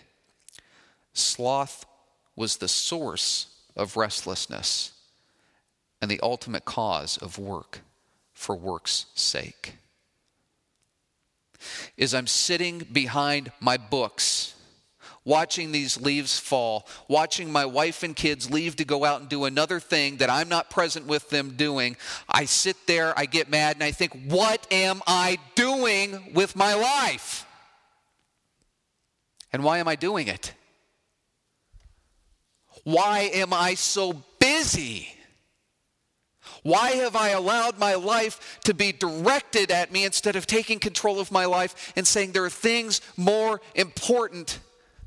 Sloth 1.13 1.85
was 2.35 2.57
the 2.57 2.67
source 2.67 3.55
of 3.75 3.95
restlessness 3.95 4.93
and 6.03 6.11
the 6.11 6.19
ultimate 6.21 6.65
cause 6.65 7.15
of 7.19 7.39
work 7.39 7.79
for 8.33 8.57
work's 8.57 9.05
sake. 9.15 9.75
Is 11.95 12.13
I'm 12.13 12.27
sitting 12.27 12.79
behind 12.79 13.53
my 13.61 13.77
books, 13.77 14.53
watching 15.23 15.71
these 15.71 16.01
leaves 16.01 16.37
fall, 16.37 16.85
watching 17.07 17.49
my 17.49 17.65
wife 17.65 18.03
and 18.03 18.17
kids 18.17 18.51
leave 18.51 18.75
to 18.75 18.83
go 18.83 19.05
out 19.05 19.21
and 19.21 19.29
do 19.29 19.45
another 19.45 19.79
thing 19.79 20.17
that 20.17 20.29
I'm 20.29 20.49
not 20.49 20.69
present 20.69 21.07
with 21.07 21.29
them 21.29 21.51
doing. 21.51 21.95
I 22.27 22.43
sit 22.43 22.75
there, 22.85 23.17
I 23.17 23.25
get 23.25 23.49
mad, 23.49 23.77
and 23.77 23.83
I 23.83 23.91
think, 23.91 24.25
what 24.27 24.67
am 24.73 25.01
I 25.07 25.37
doing 25.55 26.33
with 26.33 26.53
my 26.57 26.73
life? 26.73 27.45
And 29.53 29.63
why 29.63 29.77
am 29.77 29.87
I 29.87 29.95
doing 29.95 30.27
it? 30.27 30.53
Why 32.83 33.31
am 33.33 33.53
I 33.53 33.75
so 33.75 34.21
busy? 34.37 35.07
Why 36.63 36.91
have 36.91 37.15
I 37.15 37.29
allowed 37.29 37.77
my 37.77 37.93
life 37.95 38.59
to 38.63 38.73
be 38.73 38.93
directed 38.93 39.69
at 39.69 39.91
me 39.91 40.05
instead 40.05 40.35
of 40.35 40.47
taking 40.47 40.79
control 40.79 41.19
of 41.19 41.31
my 41.31 41.45
life 41.45 41.93
and 41.95 42.07
saying 42.07 42.31
there 42.31 42.45
are 42.45 42.49
things 42.49 43.01
more 43.17 43.61
important 43.75 44.59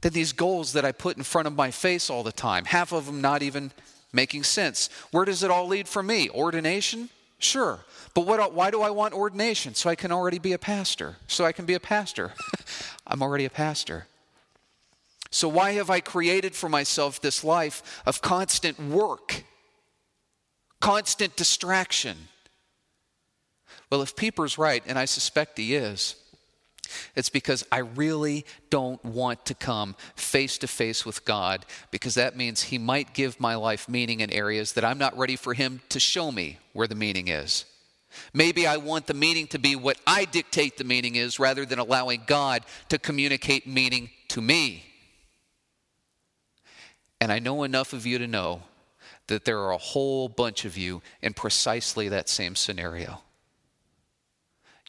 than 0.03 0.13
these 0.13 0.33
goals 0.33 0.75
that 0.75 0.85
I 0.85 0.93
put 0.93 1.17
in 1.17 1.23
front 1.23 1.49
of 1.49 1.57
my 1.57 1.71
face 1.71 2.11
all 2.11 2.23
the 2.23 2.33
time? 2.33 2.67
Half 2.67 2.93
of 2.93 3.07
them 3.07 3.23
not 3.23 3.43
even 3.43 3.73
making 4.13 4.45
sense. 4.45 4.91
Where 5.11 5.25
does 5.25 5.43
it 5.43 5.51
all 5.51 5.67
lead 5.67 5.89
for 5.89 6.03
me? 6.03 6.29
Ordination? 6.29 7.09
Sure. 7.39 7.81
But 8.15 8.27
what, 8.27 8.53
why 8.53 8.71
do 8.71 8.83
I 8.83 8.91
want 8.91 9.15
ordination? 9.15 9.75
So 9.75 9.89
I 9.89 9.95
can 9.95 10.13
already 10.13 10.39
be 10.39 10.53
a 10.53 10.59
pastor. 10.59 11.17
So 11.27 11.45
I 11.45 11.53
can 11.53 11.65
be 11.65 11.75
a 11.75 11.81
pastor. 11.81 12.33
I'm 13.07 13.23
already 13.23 13.47
a 13.47 13.51
pastor. 13.51 14.07
So 15.31 15.49
why 15.49 15.73
have 15.73 15.91
I 15.91 16.01
created 16.01 16.55
for 16.55 16.69
myself 16.69 17.21
this 17.21 17.43
life 17.45 18.03
of 18.07 18.23
constant 18.23 18.79
work? 18.79 19.45
Constant 20.87 21.35
distraction. 21.35 22.17
Well, 23.91 24.03
if 24.03 24.15
Pieper's 24.15 24.57
right, 24.57 24.85
and 24.87 24.97
I 24.97 25.05
suspect 25.07 25.59
he 25.59 25.75
is, 25.75 26.15
it's 27.17 27.29
because 27.29 27.67
I 27.73 27.79
really 27.79 28.47
don't 28.71 29.05
want 29.05 29.47
to 29.47 29.55
come 29.55 29.97
face 30.15 30.59
to 30.59 30.69
face 30.69 31.05
with 31.05 31.25
God 31.25 31.67
because 31.91 32.15
that 32.15 32.37
means 32.37 32.63
He 32.63 32.79
might 32.79 33.15
give 33.15 33.41
my 33.41 33.57
life 33.57 33.89
meaning 33.89 34.21
in 34.21 34.31
areas 34.31 34.75
that 34.75 34.85
I'm 34.85 34.97
not 34.97 35.19
ready 35.19 35.35
for 35.35 35.55
Him 35.55 35.81
to 35.89 35.99
show 35.99 36.31
me 36.31 36.59
where 36.73 36.87
the 36.87 36.95
meaning 36.95 37.27
is. 37.27 37.65
Maybe 38.33 38.65
I 38.65 38.77
want 38.77 39.09
the 39.09 39.15
meaning 39.15 39.49
to 39.49 39.59
be 39.59 39.75
what 39.75 39.99
I 40.07 40.25
dictate 40.25 40.77
the 40.77 40.85
meaning 40.85 41.17
is 41.17 41.41
rather 41.41 41.67
than 41.67 41.81
allowing 41.81 42.23
God 42.29 42.65
to 42.91 42.99
communicate 43.01 43.67
meaning 43.67 44.11
to 44.29 44.41
me. 44.41 44.85
And 47.21 47.33
I 47.33 47.41
know 47.41 47.65
enough 47.65 47.93
of 47.93 48.07
you 48.07 48.19
to 48.19 48.29
know 48.29 48.63
that 49.27 49.45
there 49.45 49.59
are 49.59 49.73
a 49.73 49.79
whole 49.79 50.29
bunch 50.29 50.65
of 50.65 50.77
you 50.77 51.03
in 51.21 51.35
precisely 51.35 52.09
that 52.09 52.29
same 52.29 52.55
scenario. 52.55 53.23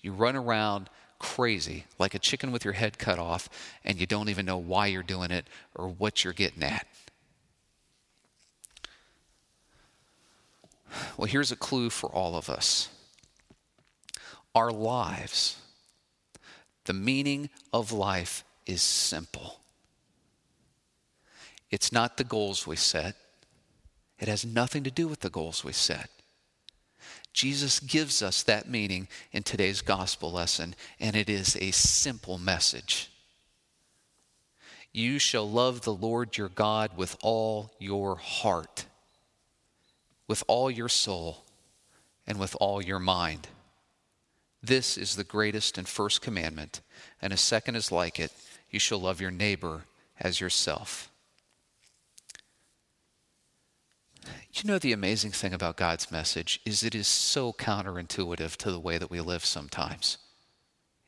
You 0.02 0.14
run 0.14 0.36
around 0.36 0.90
crazy 1.20 1.86
like 1.98 2.14
a 2.14 2.20
chicken 2.20 2.52
with 2.52 2.64
your 2.64 2.74
head 2.74 3.00
cut 3.00 3.20
off, 3.20 3.50
and 3.84 4.00
you 4.00 4.06
don't 4.06 4.30
even 4.30 4.46
know 4.46 4.58
why 4.58 4.88
you're 4.88 5.04
doing 5.04 5.32
it 5.32 5.48
or 5.76 5.88
what 5.88 6.24
you're 6.24 6.34
getting 6.34 6.64
at. 6.64 6.86
Well, 11.18 11.28
here's 11.28 11.52
a 11.52 11.56
clue 11.56 11.90
for 11.90 12.10
all 12.10 12.36
of 12.36 12.50
us 12.50 12.90
our 14.56 14.72
lives, 14.72 15.58
the 16.86 16.94
meaning 16.94 17.50
of 17.72 17.92
life 17.92 18.44
is 18.66 18.82
simple. 18.82 19.60
It's 21.70 21.92
not 21.92 22.18
the 22.18 22.24
goals 22.24 22.66
we 22.66 22.76
set. 22.76 23.16
It 24.20 24.28
has 24.28 24.46
nothing 24.46 24.84
to 24.84 24.92
do 24.92 25.08
with 25.08 25.20
the 25.20 25.30
goals 25.30 25.64
we 25.64 25.74
set. 25.74 26.10
Jesus 27.34 27.80
gives 27.80 28.24
us 28.24 28.42
that 28.44 28.68
meaning 28.68 29.08
in 29.32 29.44
today's 29.44 29.82
gospel 29.82 30.32
lesson, 30.32 30.76
and 31.00 31.16
it 31.16 31.30
is 31.30 31.56
a 31.58 31.72
simple 31.72 32.40
message. 32.40 33.12
You 34.92 35.20
shall 35.20 35.48
love 35.48 35.82
the 35.82 35.94
Lord 35.94 36.38
your 36.38 36.50
God 36.50 36.98
with 36.98 37.16
all 37.22 37.76
your 37.78 38.16
heart, 38.16 38.86
with 40.28 40.44
all 40.48 40.72
your 40.72 40.90
soul, 40.90 41.44
and 42.26 42.40
with 42.40 42.56
all 42.60 42.82
your 42.82 43.00
mind. 43.00 43.48
This 44.64 44.98
is 44.98 45.16
the 45.16 45.24
greatest 45.24 45.78
and 45.78 45.88
first 45.88 46.22
commandment, 46.22 46.82
and 47.22 47.32
a 47.32 47.38
second 47.38 47.76
is 47.76 47.92
like 47.92 48.20
it 48.20 48.32
you 48.72 48.80
shall 48.80 49.00
love 49.00 49.22
your 49.22 49.32
neighbor 49.32 49.84
as 50.20 50.42
yourself. 50.42 51.12
You 54.54 54.68
know, 54.68 54.80
the 54.80 54.94
amazing 54.94 55.32
thing 55.32 55.54
about 55.54 55.78
God's 55.78 56.12
message 56.12 56.60
is 56.66 56.84
it 56.84 56.96
is 56.96 57.08
so 57.08 57.54
counterintuitive 57.54 58.56
to 58.58 58.72
the 58.72 58.80
way 58.80 58.98
that 58.98 59.12
we 59.12 59.22
live 59.22 59.46
sometimes. 59.46 60.18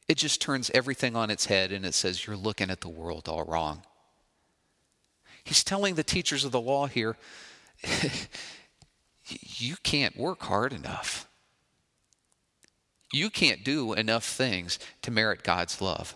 It 0.07 0.17
just 0.17 0.41
turns 0.41 0.71
everything 0.73 1.15
on 1.15 1.29
its 1.29 1.45
head 1.45 1.71
and 1.71 1.85
it 1.85 1.93
says, 1.93 2.25
You're 2.25 2.35
looking 2.35 2.69
at 2.69 2.81
the 2.81 2.89
world 2.89 3.27
all 3.27 3.43
wrong. 3.43 3.83
He's 5.43 5.63
telling 5.63 5.95
the 5.95 6.03
teachers 6.03 6.45
of 6.45 6.51
the 6.51 6.61
law 6.61 6.87
here, 6.87 7.15
You 9.29 9.75
can't 9.83 10.17
work 10.17 10.41
hard 10.43 10.73
enough. 10.73 11.27
You 13.11 13.29
can't 13.29 13.63
do 13.63 13.93
enough 13.93 14.25
things 14.25 14.79
to 15.01 15.11
merit 15.11 15.43
God's 15.43 15.81
love. 15.81 16.15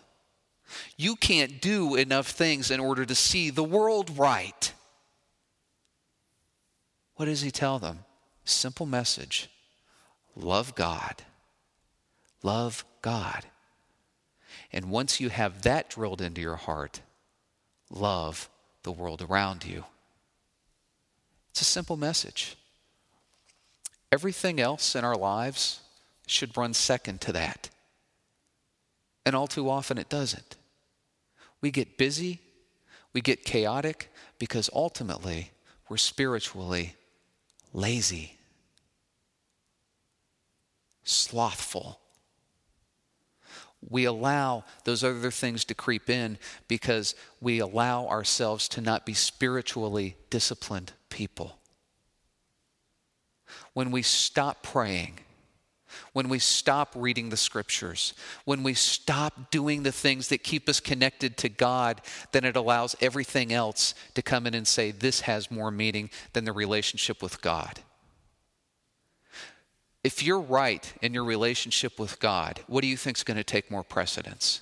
You 0.97 1.15
can't 1.15 1.61
do 1.61 1.95
enough 1.95 2.27
things 2.27 2.71
in 2.71 2.79
order 2.79 3.05
to 3.05 3.15
see 3.15 3.49
the 3.49 3.63
world 3.63 4.17
right. 4.17 4.72
What 7.15 7.25
does 7.25 7.41
he 7.41 7.51
tell 7.51 7.79
them? 7.79 7.99
Simple 8.45 8.85
message 8.85 9.49
love 10.35 10.75
God. 10.75 11.23
Love 12.41 12.83
God. 13.01 13.45
And 14.71 14.89
once 14.89 15.19
you 15.19 15.29
have 15.29 15.61
that 15.61 15.89
drilled 15.89 16.21
into 16.21 16.41
your 16.41 16.55
heart, 16.55 17.01
love 17.89 18.49
the 18.83 18.91
world 18.91 19.21
around 19.21 19.65
you. 19.65 19.85
It's 21.51 21.61
a 21.61 21.65
simple 21.65 21.97
message. 21.97 22.57
Everything 24.11 24.59
else 24.59 24.95
in 24.95 25.05
our 25.05 25.15
lives 25.15 25.79
should 26.27 26.57
run 26.57 26.73
second 26.73 27.21
to 27.21 27.31
that. 27.33 27.69
And 29.25 29.35
all 29.35 29.47
too 29.47 29.69
often 29.69 29.97
it 29.97 30.09
doesn't. 30.09 30.55
We 31.61 31.71
get 31.71 31.97
busy, 31.97 32.41
we 33.13 33.21
get 33.21 33.45
chaotic, 33.45 34.11
because 34.37 34.69
ultimately 34.73 35.51
we're 35.87 35.97
spiritually 35.97 36.95
lazy, 37.73 38.37
slothful. 41.03 41.99
We 43.89 44.05
allow 44.05 44.63
those 44.85 45.03
other 45.03 45.31
things 45.31 45.65
to 45.65 45.73
creep 45.73 46.09
in 46.09 46.37
because 46.67 47.15
we 47.41 47.59
allow 47.59 48.07
ourselves 48.07 48.69
to 48.69 48.81
not 48.81 49.05
be 49.05 49.13
spiritually 49.13 50.15
disciplined 50.29 50.93
people. 51.09 51.57
When 53.73 53.91
we 53.91 54.01
stop 54.01 54.63
praying, 54.63 55.19
when 56.13 56.29
we 56.29 56.39
stop 56.39 56.93
reading 56.95 57.29
the 57.29 57.37
scriptures, 57.37 58.13
when 58.45 58.63
we 58.63 58.73
stop 58.73 59.51
doing 59.51 59.83
the 59.83 59.91
things 59.91 60.29
that 60.29 60.43
keep 60.43 60.67
us 60.69 60.79
connected 60.79 61.37
to 61.37 61.49
God, 61.49 62.01
then 62.31 62.43
it 62.43 62.55
allows 62.55 62.95
everything 63.01 63.53
else 63.53 63.93
to 64.15 64.21
come 64.21 64.47
in 64.47 64.53
and 64.53 64.67
say, 64.67 64.91
This 64.91 65.21
has 65.21 65.51
more 65.51 65.71
meaning 65.71 66.09
than 66.33 66.45
the 66.45 66.53
relationship 66.53 67.21
with 67.21 67.41
God. 67.41 67.79
If 70.03 70.21
you're 70.21 70.41
right 70.41 70.93
in 71.01 71.13
your 71.13 71.23
relationship 71.23 71.97
with 71.97 72.19
God, 72.19 72.59
what 72.67 72.81
do 72.81 72.87
you 72.87 72.97
think 72.97 73.17
is 73.17 73.23
going 73.23 73.37
to 73.37 73.43
take 73.43 73.71
more 73.71 73.83
precedence? 73.83 74.61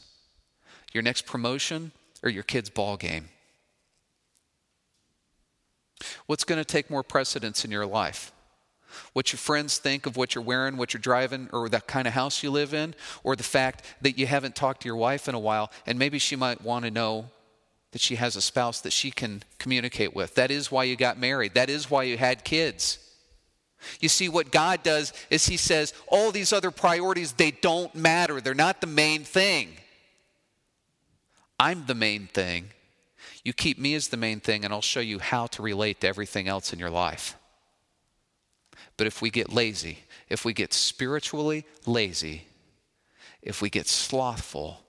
Your 0.94 1.02
next 1.02 1.26
promotion 1.26 1.92
or 2.22 2.30
your 2.30 2.44
kid's 2.44 2.70
ball 2.70 2.96
game? 2.96 3.30
What's 6.26 6.44
going 6.44 6.60
to 6.60 6.66
take 6.66 6.90
more 6.90 7.04
precedence 7.04 7.66
in 7.66 7.72
your 7.72 7.86
life? 7.86 8.32
What 9.14 9.32
your 9.32 9.38
friends 9.38 9.78
think 9.78 10.06
of 10.06 10.18
what 10.18 10.36
you're 10.36 10.44
wearing, 10.44 10.78
what 10.78 10.94
you're 10.94 11.02
driving, 11.02 11.50
or 11.54 11.70
that 11.70 11.88
kind 11.88 12.08
of 12.08 12.14
house 12.14 12.44
you 12.44 12.52
live 12.52 12.74
in, 12.74 12.96
or 13.24 13.36
the 13.36 13.44
fact 13.44 13.86
that 14.02 14.18
you 14.18 14.28
haven't 14.28 14.56
talked 14.56 14.82
to 14.82 14.88
your 14.88 14.96
wife 14.96 15.28
in 15.28 15.36
a 15.36 15.40
while, 15.40 15.72
and 15.86 16.00
maybe 16.00 16.20
she 16.20 16.36
might 16.36 16.62
want 16.62 16.86
to 16.86 16.92
know 16.92 17.26
that 17.92 18.02
she 18.02 18.16
has 18.16 18.36
a 18.36 18.42
spouse 18.42 18.82
that 18.82 18.94
she 18.94 19.12
can 19.12 19.44
communicate 19.60 20.16
with. 20.16 20.36
That 20.36 20.52
is 20.52 20.72
why 20.72 20.86
you 20.86 20.96
got 20.96 21.20
married, 21.20 21.54
that 21.54 21.70
is 21.70 21.90
why 21.90 22.04
you 22.04 22.18
had 22.18 22.44
kids. 22.44 22.98
You 24.00 24.10
see, 24.10 24.30
what 24.30 24.52
God 24.52 24.84
does 24.84 25.12
is 25.30 25.48
He 25.48 25.58
says, 25.58 25.94
all 26.08 26.32
these 26.32 26.54
other 26.54 26.72
priorities, 26.72 27.34
they 27.34 27.52
don't 27.52 27.94
matter. 27.96 28.40
They're 28.40 28.54
not 28.54 28.80
the 28.82 28.88
main 28.88 29.24
thing. 29.24 29.70
I'm 31.60 31.86
the 31.86 31.96
main 31.96 32.28
thing. 32.28 32.70
You 33.44 33.54
keep 33.54 33.80
me 33.80 33.96
as 33.96 34.10
the 34.10 34.18
main 34.18 34.40
thing, 34.40 34.64
and 34.64 34.74
I'll 34.74 34.82
show 34.82 35.00
you 35.00 35.20
how 35.20 35.48
to 35.48 35.62
relate 35.62 36.02
to 36.02 36.08
everything 36.08 36.48
else 36.48 36.74
in 36.74 36.80
your 36.80 36.90
life. 36.90 37.36
But 38.98 39.08
if 39.08 39.22
we 39.22 39.30
get 39.30 39.52
lazy, 39.52 40.00
if 40.30 40.46
we 40.46 40.54
get 40.54 40.74
spiritually 40.74 41.66
lazy, 41.86 42.44
if 43.42 43.62
we 43.62 43.70
get 43.70 43.88
slothful, 43.88 44.82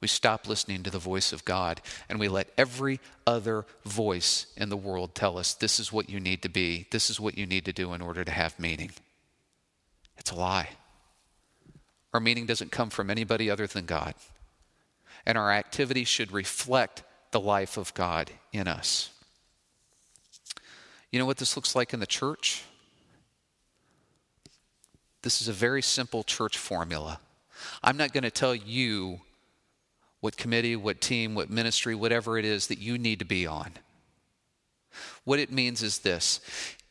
we 0.00 0.08
stop 0.08 0.48
listening 0.48 0.82
to 0.82 0.90
the 0.90 0.98
voice 0.98 1.32
of 1.32 1.44
God 1.44 1.80
and 2.08 2.18
we 2.18 2.28
let 2.28 2.50
every 2.58 2.98
other 3.24 3.64
voice 3.84 4.46
in 4.56 4.68
the 4.68 4.76
world 4.76 5.14
tell 5.14 5.38
us 5.38 5.54
this 5.54 5.78
is 5.78 5.92
what 5.92 6.10
you 6.10 6.18
need 6.18 6.42
to 6.42 6.48
be, 6.48 6.88
this 6.90 7.08
is 7.08 7.20
what 7.20 7.38
you 7.38 7.46
need 7.46 7.64
to 7.66 7.72
do 7.72 7.92
in 7.92 8.02
order 8.02 8.24
to 8.24 8.32
have 8.32 8.58
meaning. 8.58 8.90
It's 10.18 10.32
a 10.32 10.34
lie. 10.34 10.70
Our 12.12 12.20
meaning 12.20 12.46
doesn't 12.46 12.72
come 12.72 12.90
from 12.90 13.10
anybody 13.10 13.48
other 13.48 13.66
than 13.66 13.86
God. 13.86 14.14
And 15.24 15.38
our 15.38 15.52
activity 15.52 16.04
should 16.04 16.32
reflect 16.32 17.04
the 17.30 17.40
life 17.40 17.76
of 17.76 17.94
God 17.94 18.30
in 18.52 18.66
us. 18.66 19.10
You 21.10 21.18
know 21.18 21.26
what 21.26 21.36
this 21.36 21.56
looks 21.56 21.76
like 21.76 21.94
in 21.94 22.00
the 22.00 22.06
church? 22.06 22.64
This 25.22 25.40
is 25.40 25.48
a 25.48 25.52
very 25.52 25.82
simple 25.82 26.24
church 26.24 26.58
formula. 26.58 27.20
I'm 27.82 27.96
not 27.96 28.12
going 28.12 28.24
to 28.24 28.30
tell 28.30 28.54
you 28.54 29.20
what 30.20 30.36
committee, 30.36 30.76
what 30.76 31.00
team, 31.00 31.34
what 31.34 31.50
ministry, 31.50 31.94
whatever 31.94 32.38
it 32.38 32.44
is 32.44 32.68
that 32.68 32.78
you 32.78 32.98
need 32.98 33.18
to 33.20 33.24
be 33.24 33.46
on. 33.46 33.72
What 35.24 35.38
it 35.38 35.50
means 35.50 35.82
is 35.82 36.00
this 36.00 36.40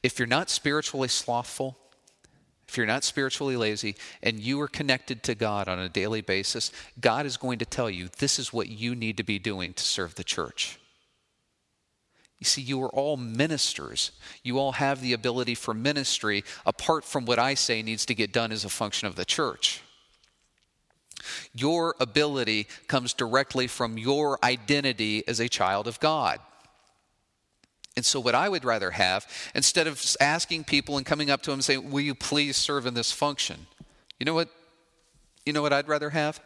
if 0.03 0.17
you're 0.17 0.27
not 0.27 0.49
spiritually 0.49 1.07
slothful, 1.07 1.77
if 2.67 2.77
you're 2.77 2.85
not 2.85 3.03
spiritually 3.03 3.57
lazy, 3.57 3.95
and 4.23 4.39
you 4.39 4.59
are 4.61 4.67
connected 4.67 5.23
to 5.23 5.35
God 5.35 5.67
on 5.67 5.79
a 5.79 5.89
daily 5.89 6.21
basis, 6.21 6.71
God 6.99 7.25
is 7.25 7.37
going 7.37 7.59
to 7.59 7.65
tell 7.65 7.89
you 7.89 8.09
this 8.17 8.39
is 8.39 8.53
what 8.53 8.69
you 8.69 8.95
need 8.95 9.17
to 9.17 9.23
be 9.23 9.39
doing 9.39 9.73
to 9.73 9.83
serve 9.83 10.15
the 10.15 10.23
church. 10.23 10.79
You 12.41 12.45
see, 12.45 12.63
you 12.63 12.81
are 12.81 12.89
all 12.89 13.17
ministers. 13.17 14.11
You 14.41 14.57
all 14.57 14.71
have 14.71 14.99
the 14.99 15.13
ability 15.13 15.53
for 15.53 15.75
ministry 15.75 16.43
apart 16.65 17.05
from 17.05 17.25
what 17.25 17.37
I 17.37 17.53
say 17.53 17.83
needs 17.83 18.03
to 18.07 18.15
get 18.15 18.33
done 18.33 18.51
as 18.51 18.65
a 18.65 18.69
function 18.69 19.07
of 19.07 19.15
the 19.15 19.25
church. 19.25 19.83
Your 21.53 21.95
ability 21.99 22.67
comes 22.87 23.13
directly 23.13 23.67
from 23.67 23.99
your 23.99 24.43
identity 24.43 25.23
as 25.27 25.39
a 25.39 25.47
child 25.47 25.87
of 25.87 25.99
God. 25.99 26.39
And 27.95 28.03
so, 28.03 28.19
what 28.19 28.33
I 28.33 28.49
would 28.49 28.65
rather 28.65 28.89
have, 28.89 29.27
instead 29.53 29.85
of 29.85 30.03
asking 30.19 30.63
people 30.63 30.97
and 30.97 31.05
coming 31.05 31.29
up 31.29 31.43
to 31.43 31.51
them 31.51 31.57
and 31.57 31.63
saying, 31.63 31.91
Will 31.91 32.01
you 32.01 32.15
please 32.15 32.57
serve 32.57 32.87
in 32.87 32.95
this 32.95 33.11
function? 33.11 33.67
You 34.19 34.25
know 34.25 34.33
what? 34.33 34.49
You 35.45 35.53
know 35.53 35.61
what 35.61 35.73
I'd 35.73 35.87
rather 35.87 36.09
have? 36.09 36.41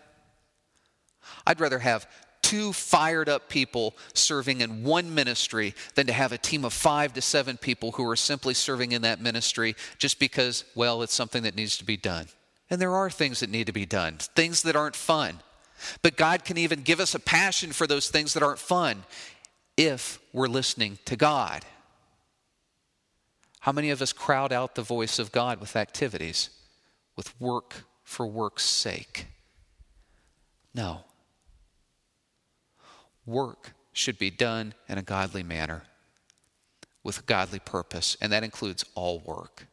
I'd 1.47 1.61
rather 1.61 1.79
have 1.79 2.05
two 2.45 2.71
fired 2.71 3.27
up 3.27 3.49
people 3.49 3.95
serving 4.13 4.61
in 4.61 4.83
one 4.83 5.15
ministry 5.15 5.73
than 5.95 6.05
to 6.05 6.13
have 6.13 6.31
a 6.31 6.37
team 6.37 6.63
of 6.63 6.71
five 6.71 7.11
to 7.11 7.19
seven 7.19 7.57
people 7.57 7.93
who 7.93 8.07
are 8.07 8.15
simply 8.15 8.53
serving 8.53 8.91
in 8.91 9.01
that 9.01 9.19
ministry 9.19 9.75
just 9.97 10.19
because, 10.19 10.63
well, 10.75 11.01
it's 11.01 11.11
something 11.11 11.41
that 11.41 11.55
needs 11.55 11.75
to 11.79 11.83
be 11.83 11.97
done. 11.97 12.27
And 12.69 12.79
there 12.79 12.93
are 12.93 13.09
things 13.09 13.39
that 13.39 13.49
need 13.49 13.65
to 13.65 13.73
be 13.73 13.87
done, 13.87 14.17
things 14.35 14.61
that 14.61 14.75
aren't 14.75 14.95
fun. 14.95 15.39
But 16.03 16.17
God 16.17 16.45
can 16.45 16.59
even 16.59 16.83
give 16.83 16.99
us 16.99 17.15
a 17.15 17.19
passion 17.19 17.71
for 17.71 17.87
those 17.87 18.09
things 18.09 18.35
that 18.35 18.43
aren't 18.43 18.59
fun 18.59 19.05
if 19.75 20.19
we're 20.31 20.45
listening 20.45 20.99
to 21.05 21.15
God. 21.15 21.65
How 23.61 23.71
many 23.71 23.89
of 23.89 24.03
us 24.03 24.13
crowd 24.13 24.53
out 24.53 24.75
the 24.75 24.83
voice 24.83 25.17
of 25.17 25.31
God 25.31 25.59
with 25.59 25.75
activities, 25.75 26.51
with 27.15 27.33
work 27.41 27.85
for 28.03 28.27
work's 28.27 28.65
sake? 28.65 29.25
No. 30.75 31.05
Work 33.25 33.74
should 33.94 34.17
be 34.17 34.29
done 34.29 34.74
in 34.88 34.98
a 34.98 35.03
godly 35.03 35.44
manner 35.44 35.84
with 37.03 37.20
a 37.20 37.24
godly 37.24 37.60
purpose, 37.60 38.17
and 38.20 38.32
that 38.32 38.44
includes 38.44 38.84
all 38.96 39.20
work 39.20 39.67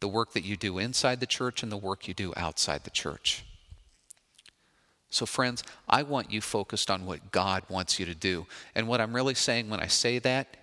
the 0.00 0.08
work 0.08 0.32
that 0.32 0.44
you 0.44 0.56
do 0.56 0.78
inside 0.78 1.20
the 1.20 1.26
church 1.26 1.62
and 1.62 1.72
the 1.72 1.76
work 1.76 2.06
you 2.06 2.14
do 2.14 2.32
outside 2.36 2.84
the 2.84 2.90
church. 2.90 3.44
So, 5.10 5.26
friends, 5.26 5.64
I 5.88 6.02
want 6.02 6.30
you 6.30 6.40
focused 6.40 6.90
on 6.90 7.06
what 7.06 7.32
God 7.32 7.62
wants 7.68 7.98
you 7.98 8.06
to 8.06 8.14
do. 8.14 8.46
And 8.74 8.86
what 8.86 9.00
I'm 9.00 9.14
really 9.14 9.34
saying 9.34 9.70
when 9.70 9.80
I 9.80 9.86
say 9.86 10.18
that, 10.18 10.56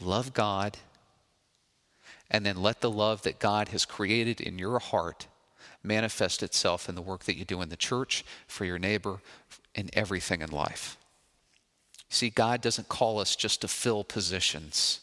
love 0.00 0.32
God, 0.32 0.78
and 2.30 2.46
then 2.46 2.62
let 2.62 2.80
the 2.80 2.90
love 2.90 3.22
that 3.22 3.38
God 3.38 3.68
has 3.68 3.84
created 3.84 4.40
in 4.40 4.58
your 4.58 4.78
heart 4.78 5.26
manifest 5.82 6.42
itself 6.42 6.88
in 6.88 6.94
the 6.94 7.02
work 7.02 7.24
that 7.24 7.36
you 7.36 7.44
do 7.44 7.60
in 7.60 7.68
the 7.68 7.76
church, 7.76 8.24
for 8.46 8.64
your 8.64 8.78
neighbor, 8.78 9.20
in 9.76 9.90
everything 9.92 10.40
in 10.40 10.50
life. 10.50 10.96
See, 12.08 12.30
God 12.30 12.60
doesn't 12.60 12.88
call 12.88 13.20
us 13.20 13.36
just 13.36 13.60
to 13.60 13.68
fill 13.68 14.02
positions, 14.02 15.00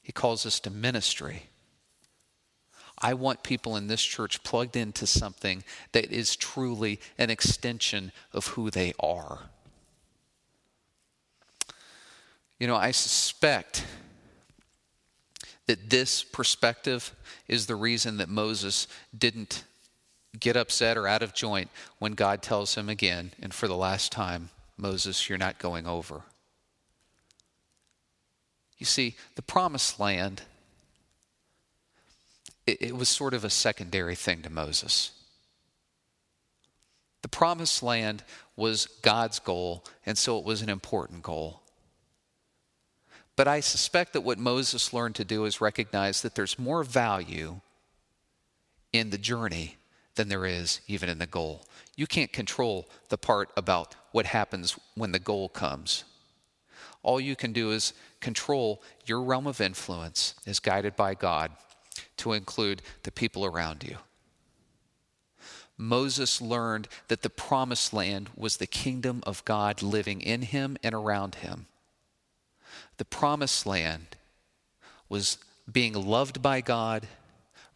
He 0.00 0.12
calls 0.12 0.46
us 0.46 0.60
to 0.60 0.70
ministry. 0.70 1.44
I 3.04 3.14
want 3.14 3.42
people 3.42 3.76
in 3.76 3.88
this 3.88 4.02
church 4.02 4.44
plugged 4.44 4.76
into 4.76 5.08
something 5.08 5.64
that 5.90 6.12
is 6.12 6.36
truly 6.36 7.00
an 7.18 7.30
extension 7.30 8.12
of 8.32 8.48
who 8.48 8.70
they 8.70 8.92
are. 9.00 9.40
You 12.60 12.68
know, 12.68 12.76
I 12.76 12.92
suspect 12.92 13.84
that 15.66 15.90
this 15.90 16.22
perspective 16.22 17.12
is 17.48 17.66
the 17.66 17.74
reason 17.74 18.18
that 18.18 18.28
Moses 18.28 18.86
didn't 19.16 19.64
get 20.38 20.56
upset 20.56 20.96
or 20.96 21.06
out 21.06 21.22
of 21.22 21.34
joint 21.34 21.70
when 21.98 22.12
God 22.12 22.42
tells 22.42 22.74
him 22.74 22.88
again, 22.88 23.32
and 23.40 23.52
for 23.52 23.68
the 23.68 23.76
last 23.76 24.12
time, 24.12 24.50
Moses, 24.76 25.28
you're 25.28 25.38
not 25.38 25.58
going 25.58 25.86
over. 25.86 26.22
You 28.78 28.86
see, 28.86 29.16
the 29.36 29.42
promised 29.42 30.00
land 30.00 30.42
it, 32.66 32.80
it 32.80 32.96
was 32.96 33.08
sort 33.08 33.34
of 33.34 33.44
a 33.44 33.50
secondary 33.50 34.14
thing 34.14 34.42
to 34.42 34.50
Moses. 34.50 35.12
The 37.22 37.28
promised 37.28 37.82
land 37.82 38.24
was 38.56 38.86
God's 39.02 39.38
goal, 39.38 39.84
and 40.04 40.18
so 40.18 40.38
it 40.38 40.44
was 40.44 40.62
an 40.62 40.68
important 40.68 41.22
goal. 41.22 41.60
But 43.36 43.48
I 43.48 43.60
suspect 43.60 44.12
that 44.12 44.20
what 44.20 44.38
Moses 44.38 44.92
learned 44.92 45.14
to 45.16 45.24
do 45.24 45.44
is 45.44 45.60
recognize 45.60 46.22
that 46.22 46.34
there's 46.34 46.58
more 46.58 46.84
value 46.84 47.60
in 48.92 49.10
the 49.10 49.18
journey 49.18 49.76
than 50.14 50.28
there 50.28 50.46
is 50.46 50.80
even 50.86 51.08
in 51.08 51.18
the 51.18 51.26
goal. 51.26 51.66
You 51.96 52.06
can't 52.06 52.32
control 52.32 52.88
the 53.08 53.18
part 53.18 53.50
about 53.56 53.94
what 54.12 54.26
happens 54.26 54.78
when 54.94 55.12
the 55.12 55.18
goal 55.18 55.48
comes. 55.48 56.04
All 57.02 57.20
you 57.20 57.34
can 57.34 57.52
do 57.52 57.72
is 57.72 57.92
control 58.20 58.82
your 59.06 59.22
realm 59.22 59.46
of 59.46 59.60
influence 59.60 60.34
as 60.46 60.60
guided 60.60 60.96
by 60.96 61.14
God 61.14 61.50
to 62.18 62.32
include 62.32 62.82
the 63.02 63.10
people 63.10 63.44
around 63.44 63.82
you. 63.82 63.96
Moses 65.76 66.40
learned 66.40 66.86
that 67.08 67.22
the 67.22 67.30
promised 67.30 67.92
land 67.92 68.30
was 68.36 68.56
the 68.56 68.66
kingdom 68.66 69.22
of 69.26 69.44
God 69.44 69.82
living 69.82 70.20
in 70.20 70.42
him 70.42 70.76
and 70.82 70.94
around 70.94 71.36
him. 71.36 71.66
The 72.98 73.04
promised 73.04 73.66
land 73.66 74.16
was 75.08 75.38
being 75.70 75.94
loved 75.94 76.40
by 76.40 76.60
God, 76.60 77.08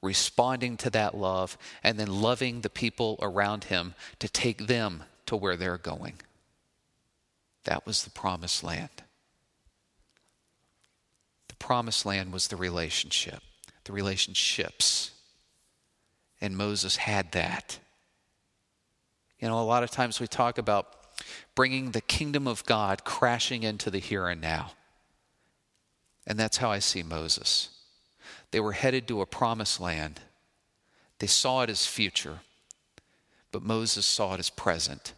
responding 0.03 0.77
to 0.79 0.91
that 0.91 1.17
love, 1.17 1.57
and 1.83 1.99
then 1.99 2.21
loving 2.21 2.61
the 2.61 2.71
people 2.71 3.19
around 3.21 3.65
him 3.65 3.95
to 4.19 4.29
take 4.29 4.67
them 4.67 5.05
to 5.27 5.37
where 5.37 5.57
they're 5.57 5.79
going. 5.79 6.15
That 7.65 7.87
was 7.87 8.05
the 8.05 8.11
promised 8.11 8.63
land. 8.63 8.91
The 11.49 11.57
promised 11.57 12.07
land 12.07 12.33
was 12.33 12.49
the 12.49 12.57
relationship 12.57 13.43
the 13.87 13.93
relationships. 13.93 15.13
And 16.41 16.57
Moses 16.57 16.97
had 16.97 17.33
that. 17.33 17.79
You 19.39 19.49
know, 19.49 19.59
a 19.61 19.63
lot 19.63 19.83
of 19.83 19.91
times 19.91 20.21
we 20.21 20.27
talk 20.27 20.59
about 20.59 20.93
bringing 21.55 21.93
the 21.93 22.01
kingdom 22.01 22.47
of 22.47 22.65
God 22.67 23.05
crashing 23.05 23.63
into 23.63 23.91
the 23.91 23.99
here 23.99 24.27
and 24.27 24.41
now. 24.41 24.73
And 26.27 26.39
that's 26.39 26.59
how 26.59 26.71
I 26.71 26.81
see 26.81 27.03
Moses. 27.03 27.71
They 28.57 28.61
were 28.61 28.73
headed 28.73 29.07
to 29.09 29.21
a 29.21 29.27
promised 29.27 29.81
land, 29.81 30.19
they 31.19 31.27
saw 31.27 31.61
it 31.61 31.69
as 31.69 31.85
future, 31.85 32.39
but 33.53 33.63
Moses 33.63 34.07
saw 34.07 34.33
it 34.33 34.41
as 34.41 34.49
present 34.49 35.13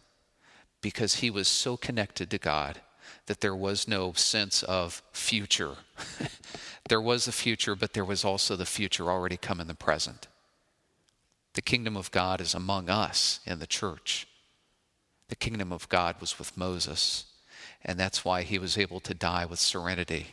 because 0.81 1.15
he 1.15 1.29
was 1.29 1.47
so 1.47 1.77
connected 1.77 2.29
to 2.31 2.37
God 2.37 2.81
that 3.27 3.39
there 3.39 3.55
was 3.55 3.87
no 3.87 4.11
sense 4.11 4.61
of 4.63 5.01
future. 5.13 5.75
there 6.89 6.99
was 6.99 7.29
a 7.29 7.31
future, 7.31 7.77
but 7.77 7.93
there 7.93 8.03
was 8.03 8.25
also 8.25 8.57
the 8.57 8.65
future 8.65 9.09
already 9.09 9.37
come 9.37 9.61
in 9.61 9.67
the 9.67 9.73
present. 9.73 10.27
The 11.53 11.61
kingdom 11.61 11.95
of 11.95 12.11
God 12.11 12.41
is 12.41 12.53
among 12.53 12.89
us 12.89 13.39
in 13.45 13.59
the 13.59 13.67
church. 13.67 14.27
The 15.29 15.37
kingdom 15.37 15.71
of 15.71 15.87
God 15.87 16.17
was 16.19 16.37
with 16.37 16.57
Moses, 16.57 17.23
and 17.85 17.97
that's 17.97 18.25
why 18.25 18.41
he 18.41 18.59
was 18.59 18.77
able 18.77 18.99
to 18.99 19.13
die 19.13 19.45
with 19.45 19.59
serenity. 19.59 20.27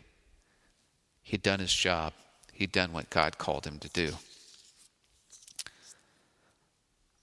He'd 1.22 1.42
done 1.42 1.60
his 1.60 1.72
job, 1.72 2.12
he'd 2.56 2.72
done 2.72 2.92
what 2.92 3.10
God 3.10 3.38
called 3.38 3.66
him 3.66 3.78
to 3.78 3.88
do. 3.90 4.12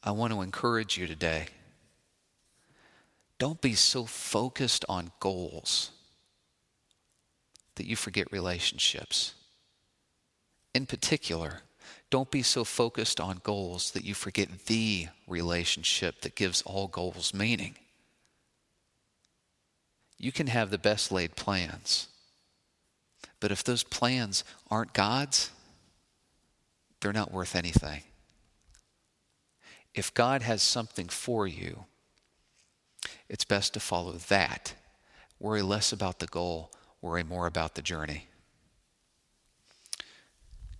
I 0.03 0.11
want 0.11 0.33
to 0.33 0.41
encourage 0.41 0.97
you 0.97 1.07
today 1.07 1.47
don't 3.39 3.61
be 3.61 3.73
so 3.73 4.05
focused 4.05 4.85
on 4.87 5.11
goals 5.19 5.91
that 7.75 7.85
you 7.85 7.95
forget 7.95 8.31
relationships. 8.31 9.33
In 10.73 10.85
particular, 10.85 11.61
don't 12.09 12.31
be 12.31 12.41
so 12.41 12.63
focused 12.63 13.19
on 13.19 13.41
goals 13.43 13.91
that 13.91 14.05
you 14.05 14.13
forget 14.13 14.65
the 14.67 15.07
relationship 15.27 16.21
that 16.21 16.35
gives 16.35 16.61
all 16.61 16.87
goals 16.87 17.33
meaning. 17.33 17.75
You 20.17 20.31
can 20.31 20.47
have 20.47 20.69
the 20.69 20.77
best 20.77 21.11
laid 21.11 21.35
plans, 21.35 22.07
but 23.43 23.51
if 23.51 23.61
those 23.61 23.83
plans 23.83 24.45
aren't 24.71 24.93
God's, 24.93 25.51
they're 27.01 27.11
not 27.11 27.33
worth 27.33 27.57
anything. 27.57 28.03
If 29.93 30.13
God 30.13 30.43
has 30.43 30.63
something 30.63 31.09
for 31.09 31.45
you, 31.45 31.83
it's 33.27 33.43
best 33.43 33.73
to 33.73 33.81
follow 33.81 34.13
that. 34.13 34.75
Worry 35.41 35.61
less 35.61 35.91
about 35.91 36.19
the 36.19 36.25
goal, 36.27 36.71
worry 37.01 37.21
more 37.21 37.45
about 37.45 37.75
the 37.75 37.81
journey. 37.81 38.27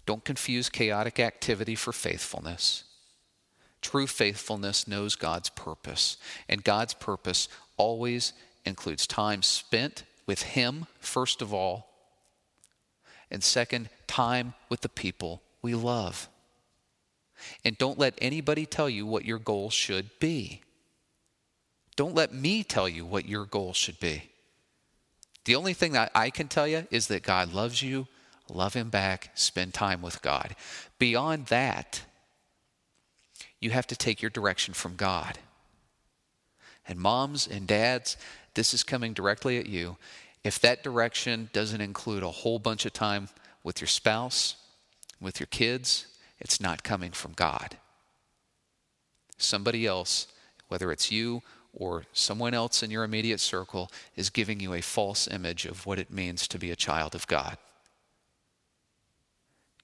Don't 0.06 0.24
confuse 0.24 0.70
chaotic 0.70 1.20
activity 1.20 1.76
for 1.76 1.92
faithfulness. 1.92 2.86
True 3.82 4.08
faithfulness 4.08 4.88
knows 4.88 5.18
God's 5.18 5.50
purpose, 5.50 6.16
and 6.48 6.64
God's 6.64 6.94
purpose 6.94 7.50
always 7.76 8.32
includes 8.64 9.06
time 9.06 9.42
spent 9.42 10.06
with 10.26 10.44
Him, 10.44 10.88
first 11.02 11.42
of 11.42 11.54
all, 11.54 11.90
and 13.34 13.44
second, 13.44 13.90
time 14.08 14.54
with 14.70 14.82
the 14.82 14.90
people 14.90 15.42
we 15.62 15.74
love. 15.74 16.30
And 17.66 17.78
don't 17.78 18.00
let 18.00 18.14
anybody 18.20 18.66
tell 18.66 18.90
you 18.90 19.06
what 19.06 19.26
your 19.26 19.40
goal 19.40 19.70
should 19.70 20.10
be. 20.20 20.62
Don't 21.96 22.16
let 22.16 22.34
me 22.34 22.64
tell 22.64 22.88
you 22.88 23.06
what 23.06 23.28
your 23.28 23.46
goal 23.46 23.74
should 23.74 24.00
be. 24.00 24.30
The 25.46 25.56
only 25.56 25.74
thing 25.74 25.92
that 25.94 26.12
I 26.16 26.30
can 26.30 26.48
tell 26.48 26.68
you 26.68 26.88
is 26.90 27.08
that 27.08 27.24
God 27.24 27.54
loves 27.54 27.82
you, 27.82 28.08
love 28.50 28.74
Him 28.76 28.90
back, 28.90 29.32
spend 29.34 29.74
time 29.74 30.02
with 30.02 30.22
God. 30.22 30.56
Beyond 31.00 31.48
that, 31.48 32.04
you 33.60 33.72
have 33.72 33.88
to 33.88 33.96
take 33.96 34.22
your 34.22 34.32
direction 34.32 34.74
from 34.74 34.96
God. 34.96 35.40
And 36.88 37.00
moms 37.00 37.48
and 37.48 37.68
dads, 37.68 38.18
this 38.56 38.74
is 38.74 38.84
coming 38.84 39.14
directly 39.14 39.58
at 39.58 39.68
you. 39.68 39.98
If 40.44 40.60
that 40.60 40.84
direction 40.84 41.50
doesn't 41.54 41.82
include 41.82 42.24
a 42.24 42.32
whole 42.32 42.60
bunch 42.60 42.86
of 42.86 42.94
time 42.94 43.30
with 43.64 43.80
your 43.80 43.88
spouse, 43.88 44.56
with 45.22 45.40
your 45.40 45.48
kids, 45.48 46.08
it's 46.40 46.60
not 46.60 46.84
coming 46.84 47.12
from 47.12 47.32
God. 47.34 47.78
Somebody 49.38 49.86
else, 49.86 50.28
whether 50.68 50.92
it's 50.92 51.12
you 51.12 51.42
or 51.74 52.04
someone 52.14 52.54
else 52.54 52.84
in 52.84 52.92
your 52.92 53.04
immediate 53.04 53.40
circle, 53.40 53.90
is 54.16 54.30
giving 54.30 54.60
you 54.60 54.74
a 54.74 54.82
false 54.82 55.28
image 55.28 55.66
of 55.66 55.86
what 55.86 55.98
it 55.98 56.12
means 56.12 56.48
to 56.48 56.60
be 56.60 56.72
a 56.72 56.76
child 56.76 57.16
of 57.16 57.26
God. 57.28 57.58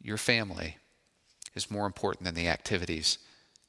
Your 0.02 0.18
family 0.18 0.78
is 1.56 1.72
more 1.72 1.86
important 1.86 2.26
than 2.26 2.36
the 2.36 2.48
activities 2.48 3.18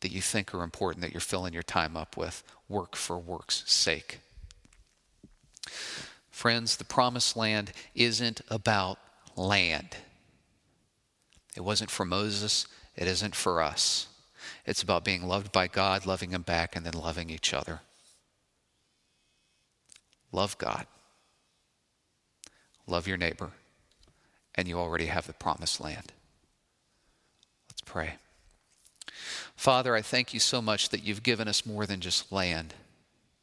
that 0.01 0.13
you 0.13 0.21
think 0.21 0.55
are 0.55 0.63
important 0.63 1.03
that 1.03 1.13
you're 1.13 1.21
filling 1.21 1.53
your 1.53 1.63
time 1.63 1.97
up 1.97 2.17
with, 2.17 2.43
work 2.69 2.97
for 2.97 3.19
work's 3.19 3.63
sake. 3.71 4.21
Friends, 6.41 6.79
the 6.79 6.85
promised 6.85 7.37
land 7.37 7.71
isn't 7.95 8.41
about 8.49 8.99
land. 9.37 9.95
It 11.55 11.61
wasn't 11.61 11.91
for 11.91 12.07
Moses, 12.07 12.67
it 12.97 13.07
isn't 13.07 13.35
for 13.35 13.61
us. 13.61 14.07
It's 14.65 14.83
about 14.83 15.05
being 15.05 15.29
loved 15.29 15.53
by 15.53 15.67
God, 15.67 16.07
loving 16.07 16.31
Him 16.31 16.41
back, 16.41 16.75
and 16.75 16.87
then 16.87 16.95
loving 16.95 17.29
each 17.29 17.53
other. 17.53 17.83
Love 20.33 20.57
God, 20.57 20.87
love 22.87 23.07
your 23.07 23.19
neighbor, 23.19 23.51
and 24.55 24.67
you 24.67 24.79
already 24.79 25.07
have 25.09 25.27
the 25.27 25.35
promised 25.35 25.79
land. 25.79 26.11
Let's 27.69 27.83
pray. 27.85 28.15
Father, 29.57 29.95
I 29.95 30.01
thank 30.01 30.33
you 30.33 30.41
so 30.41 30.63
much 30.63 30.89
that 30.89 31.05
you've 31.05 31.23
given 31.23 31.49
us 31.49 31.67
more 31.67 31.85
than 31.85 32.01
just 32.01 32.33
land. 32.33 32.73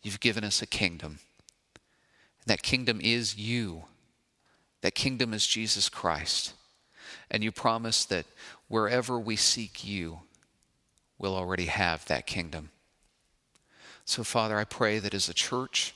You've 0.02 0.20
given 0.20 0.44
us 0.44 0.64
a 0.64 0.66
kingdom. 0.66 1.20
That 2.48 2.64
kingdom 2.64 3.02
is 3.04 3.38
you. 3.38 3.84
That 4.82 4.96
kingdom 4.96 5.34
is 5.34 5.46
Jesus 5.46 5.90
Christ. 5.90 6.54
And 7.30 7.44
you 7.44 7.52
promise 7.52 8.06
that 8.06 8.26
wherever 8.70 9.20
we 9.20 9.36
seek 9.36 9.86
you, 9.86 10.22
we'll 11.20 11.36
already 11.36 11.66
have 11.66 12.06
that 12.06 12.26
kingdom. 12.26 12.70
So, 14.06 14.24
Father, 14.24 14.58
I 14.58 14.64
pray 14.64 15.00
that 15.00 15.14
as 15.14 15.28
a 15.28 15.34
church 15.34 15.94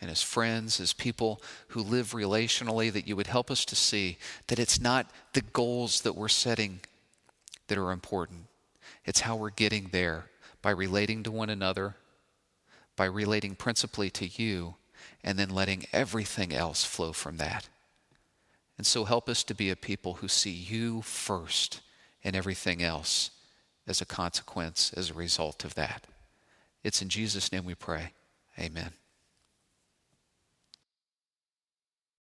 and 0.00 0.08
as 0.08 0.22
friends, 0.22 0.78
as 0.78 0.92
people 0.92 1.42
who 1.68 1.82
live 1.82 2.12
relationally, 2.12 2.92
that 2.92 3.08
you 3.08 3.16
would 3.16 3.26
help 3.26 3.50
us 3.50 3.64
to 3.64 3.74
see 3.74 4.18
that 4.46 4.60
it's 4.60 4.80
not 4.80 5.10
the 5.32 5.40
goals 5.52 6.02
that 6.02 6.14
we're 6.14 6.28
setting 6.28 6.78
that 7.66 7.78
are 7.78 7.90
important, 7.90 8.44
it's 9.04 9.20
how 9.20 9.34
we're 9.34 9.50
getting 9.50 9.88
there 9.90 10.26
by 10.62 10.70
relating 10.70 11.24
to 11.24 11.32
one 11.32 11.50
another, 11.50 11.96
by 12.94 13.06
relating 13.06 13.56
principally 13.56 14.10
to 14.10 14.26
you, 14.26 14.76
and 15.22 15.38
then 15.38 15.50
letting 15.50 15.86
everything 15.92 16.52
else 16.54 16.84
flow 16.84 17.12
from 17.12 17.36
that. 17.38 17.68
And 18.78 18.86
so 18.86 19.04
help 19.04 19.28
us 19.28 19.42
to 19.44 19.54
be 19.54 19.70
a 19.70 19.76
people 19.76 20.14
who 20.14 20.28
see 20.28 20.50
you 20.50 21.02
first 21.02 21.80
and 22.22 22.36
everything 22.36 22.82
else 22.82 23.30
as 23.86 24.00
a 24.00 24.06
consequence, 24.06 24.92
as 24.94 25.10
a 25.10 25.14
result 25.14 25.64
of 25.64 25.74
that. 25.74 26.06
It's 26.84 27.02
in 27.02 27.08
Jesus' 27.08 27.52
name 27.52 27.64
we 27.64 27.74
pray. 27.74 28.12
Amen. 28.58 28.92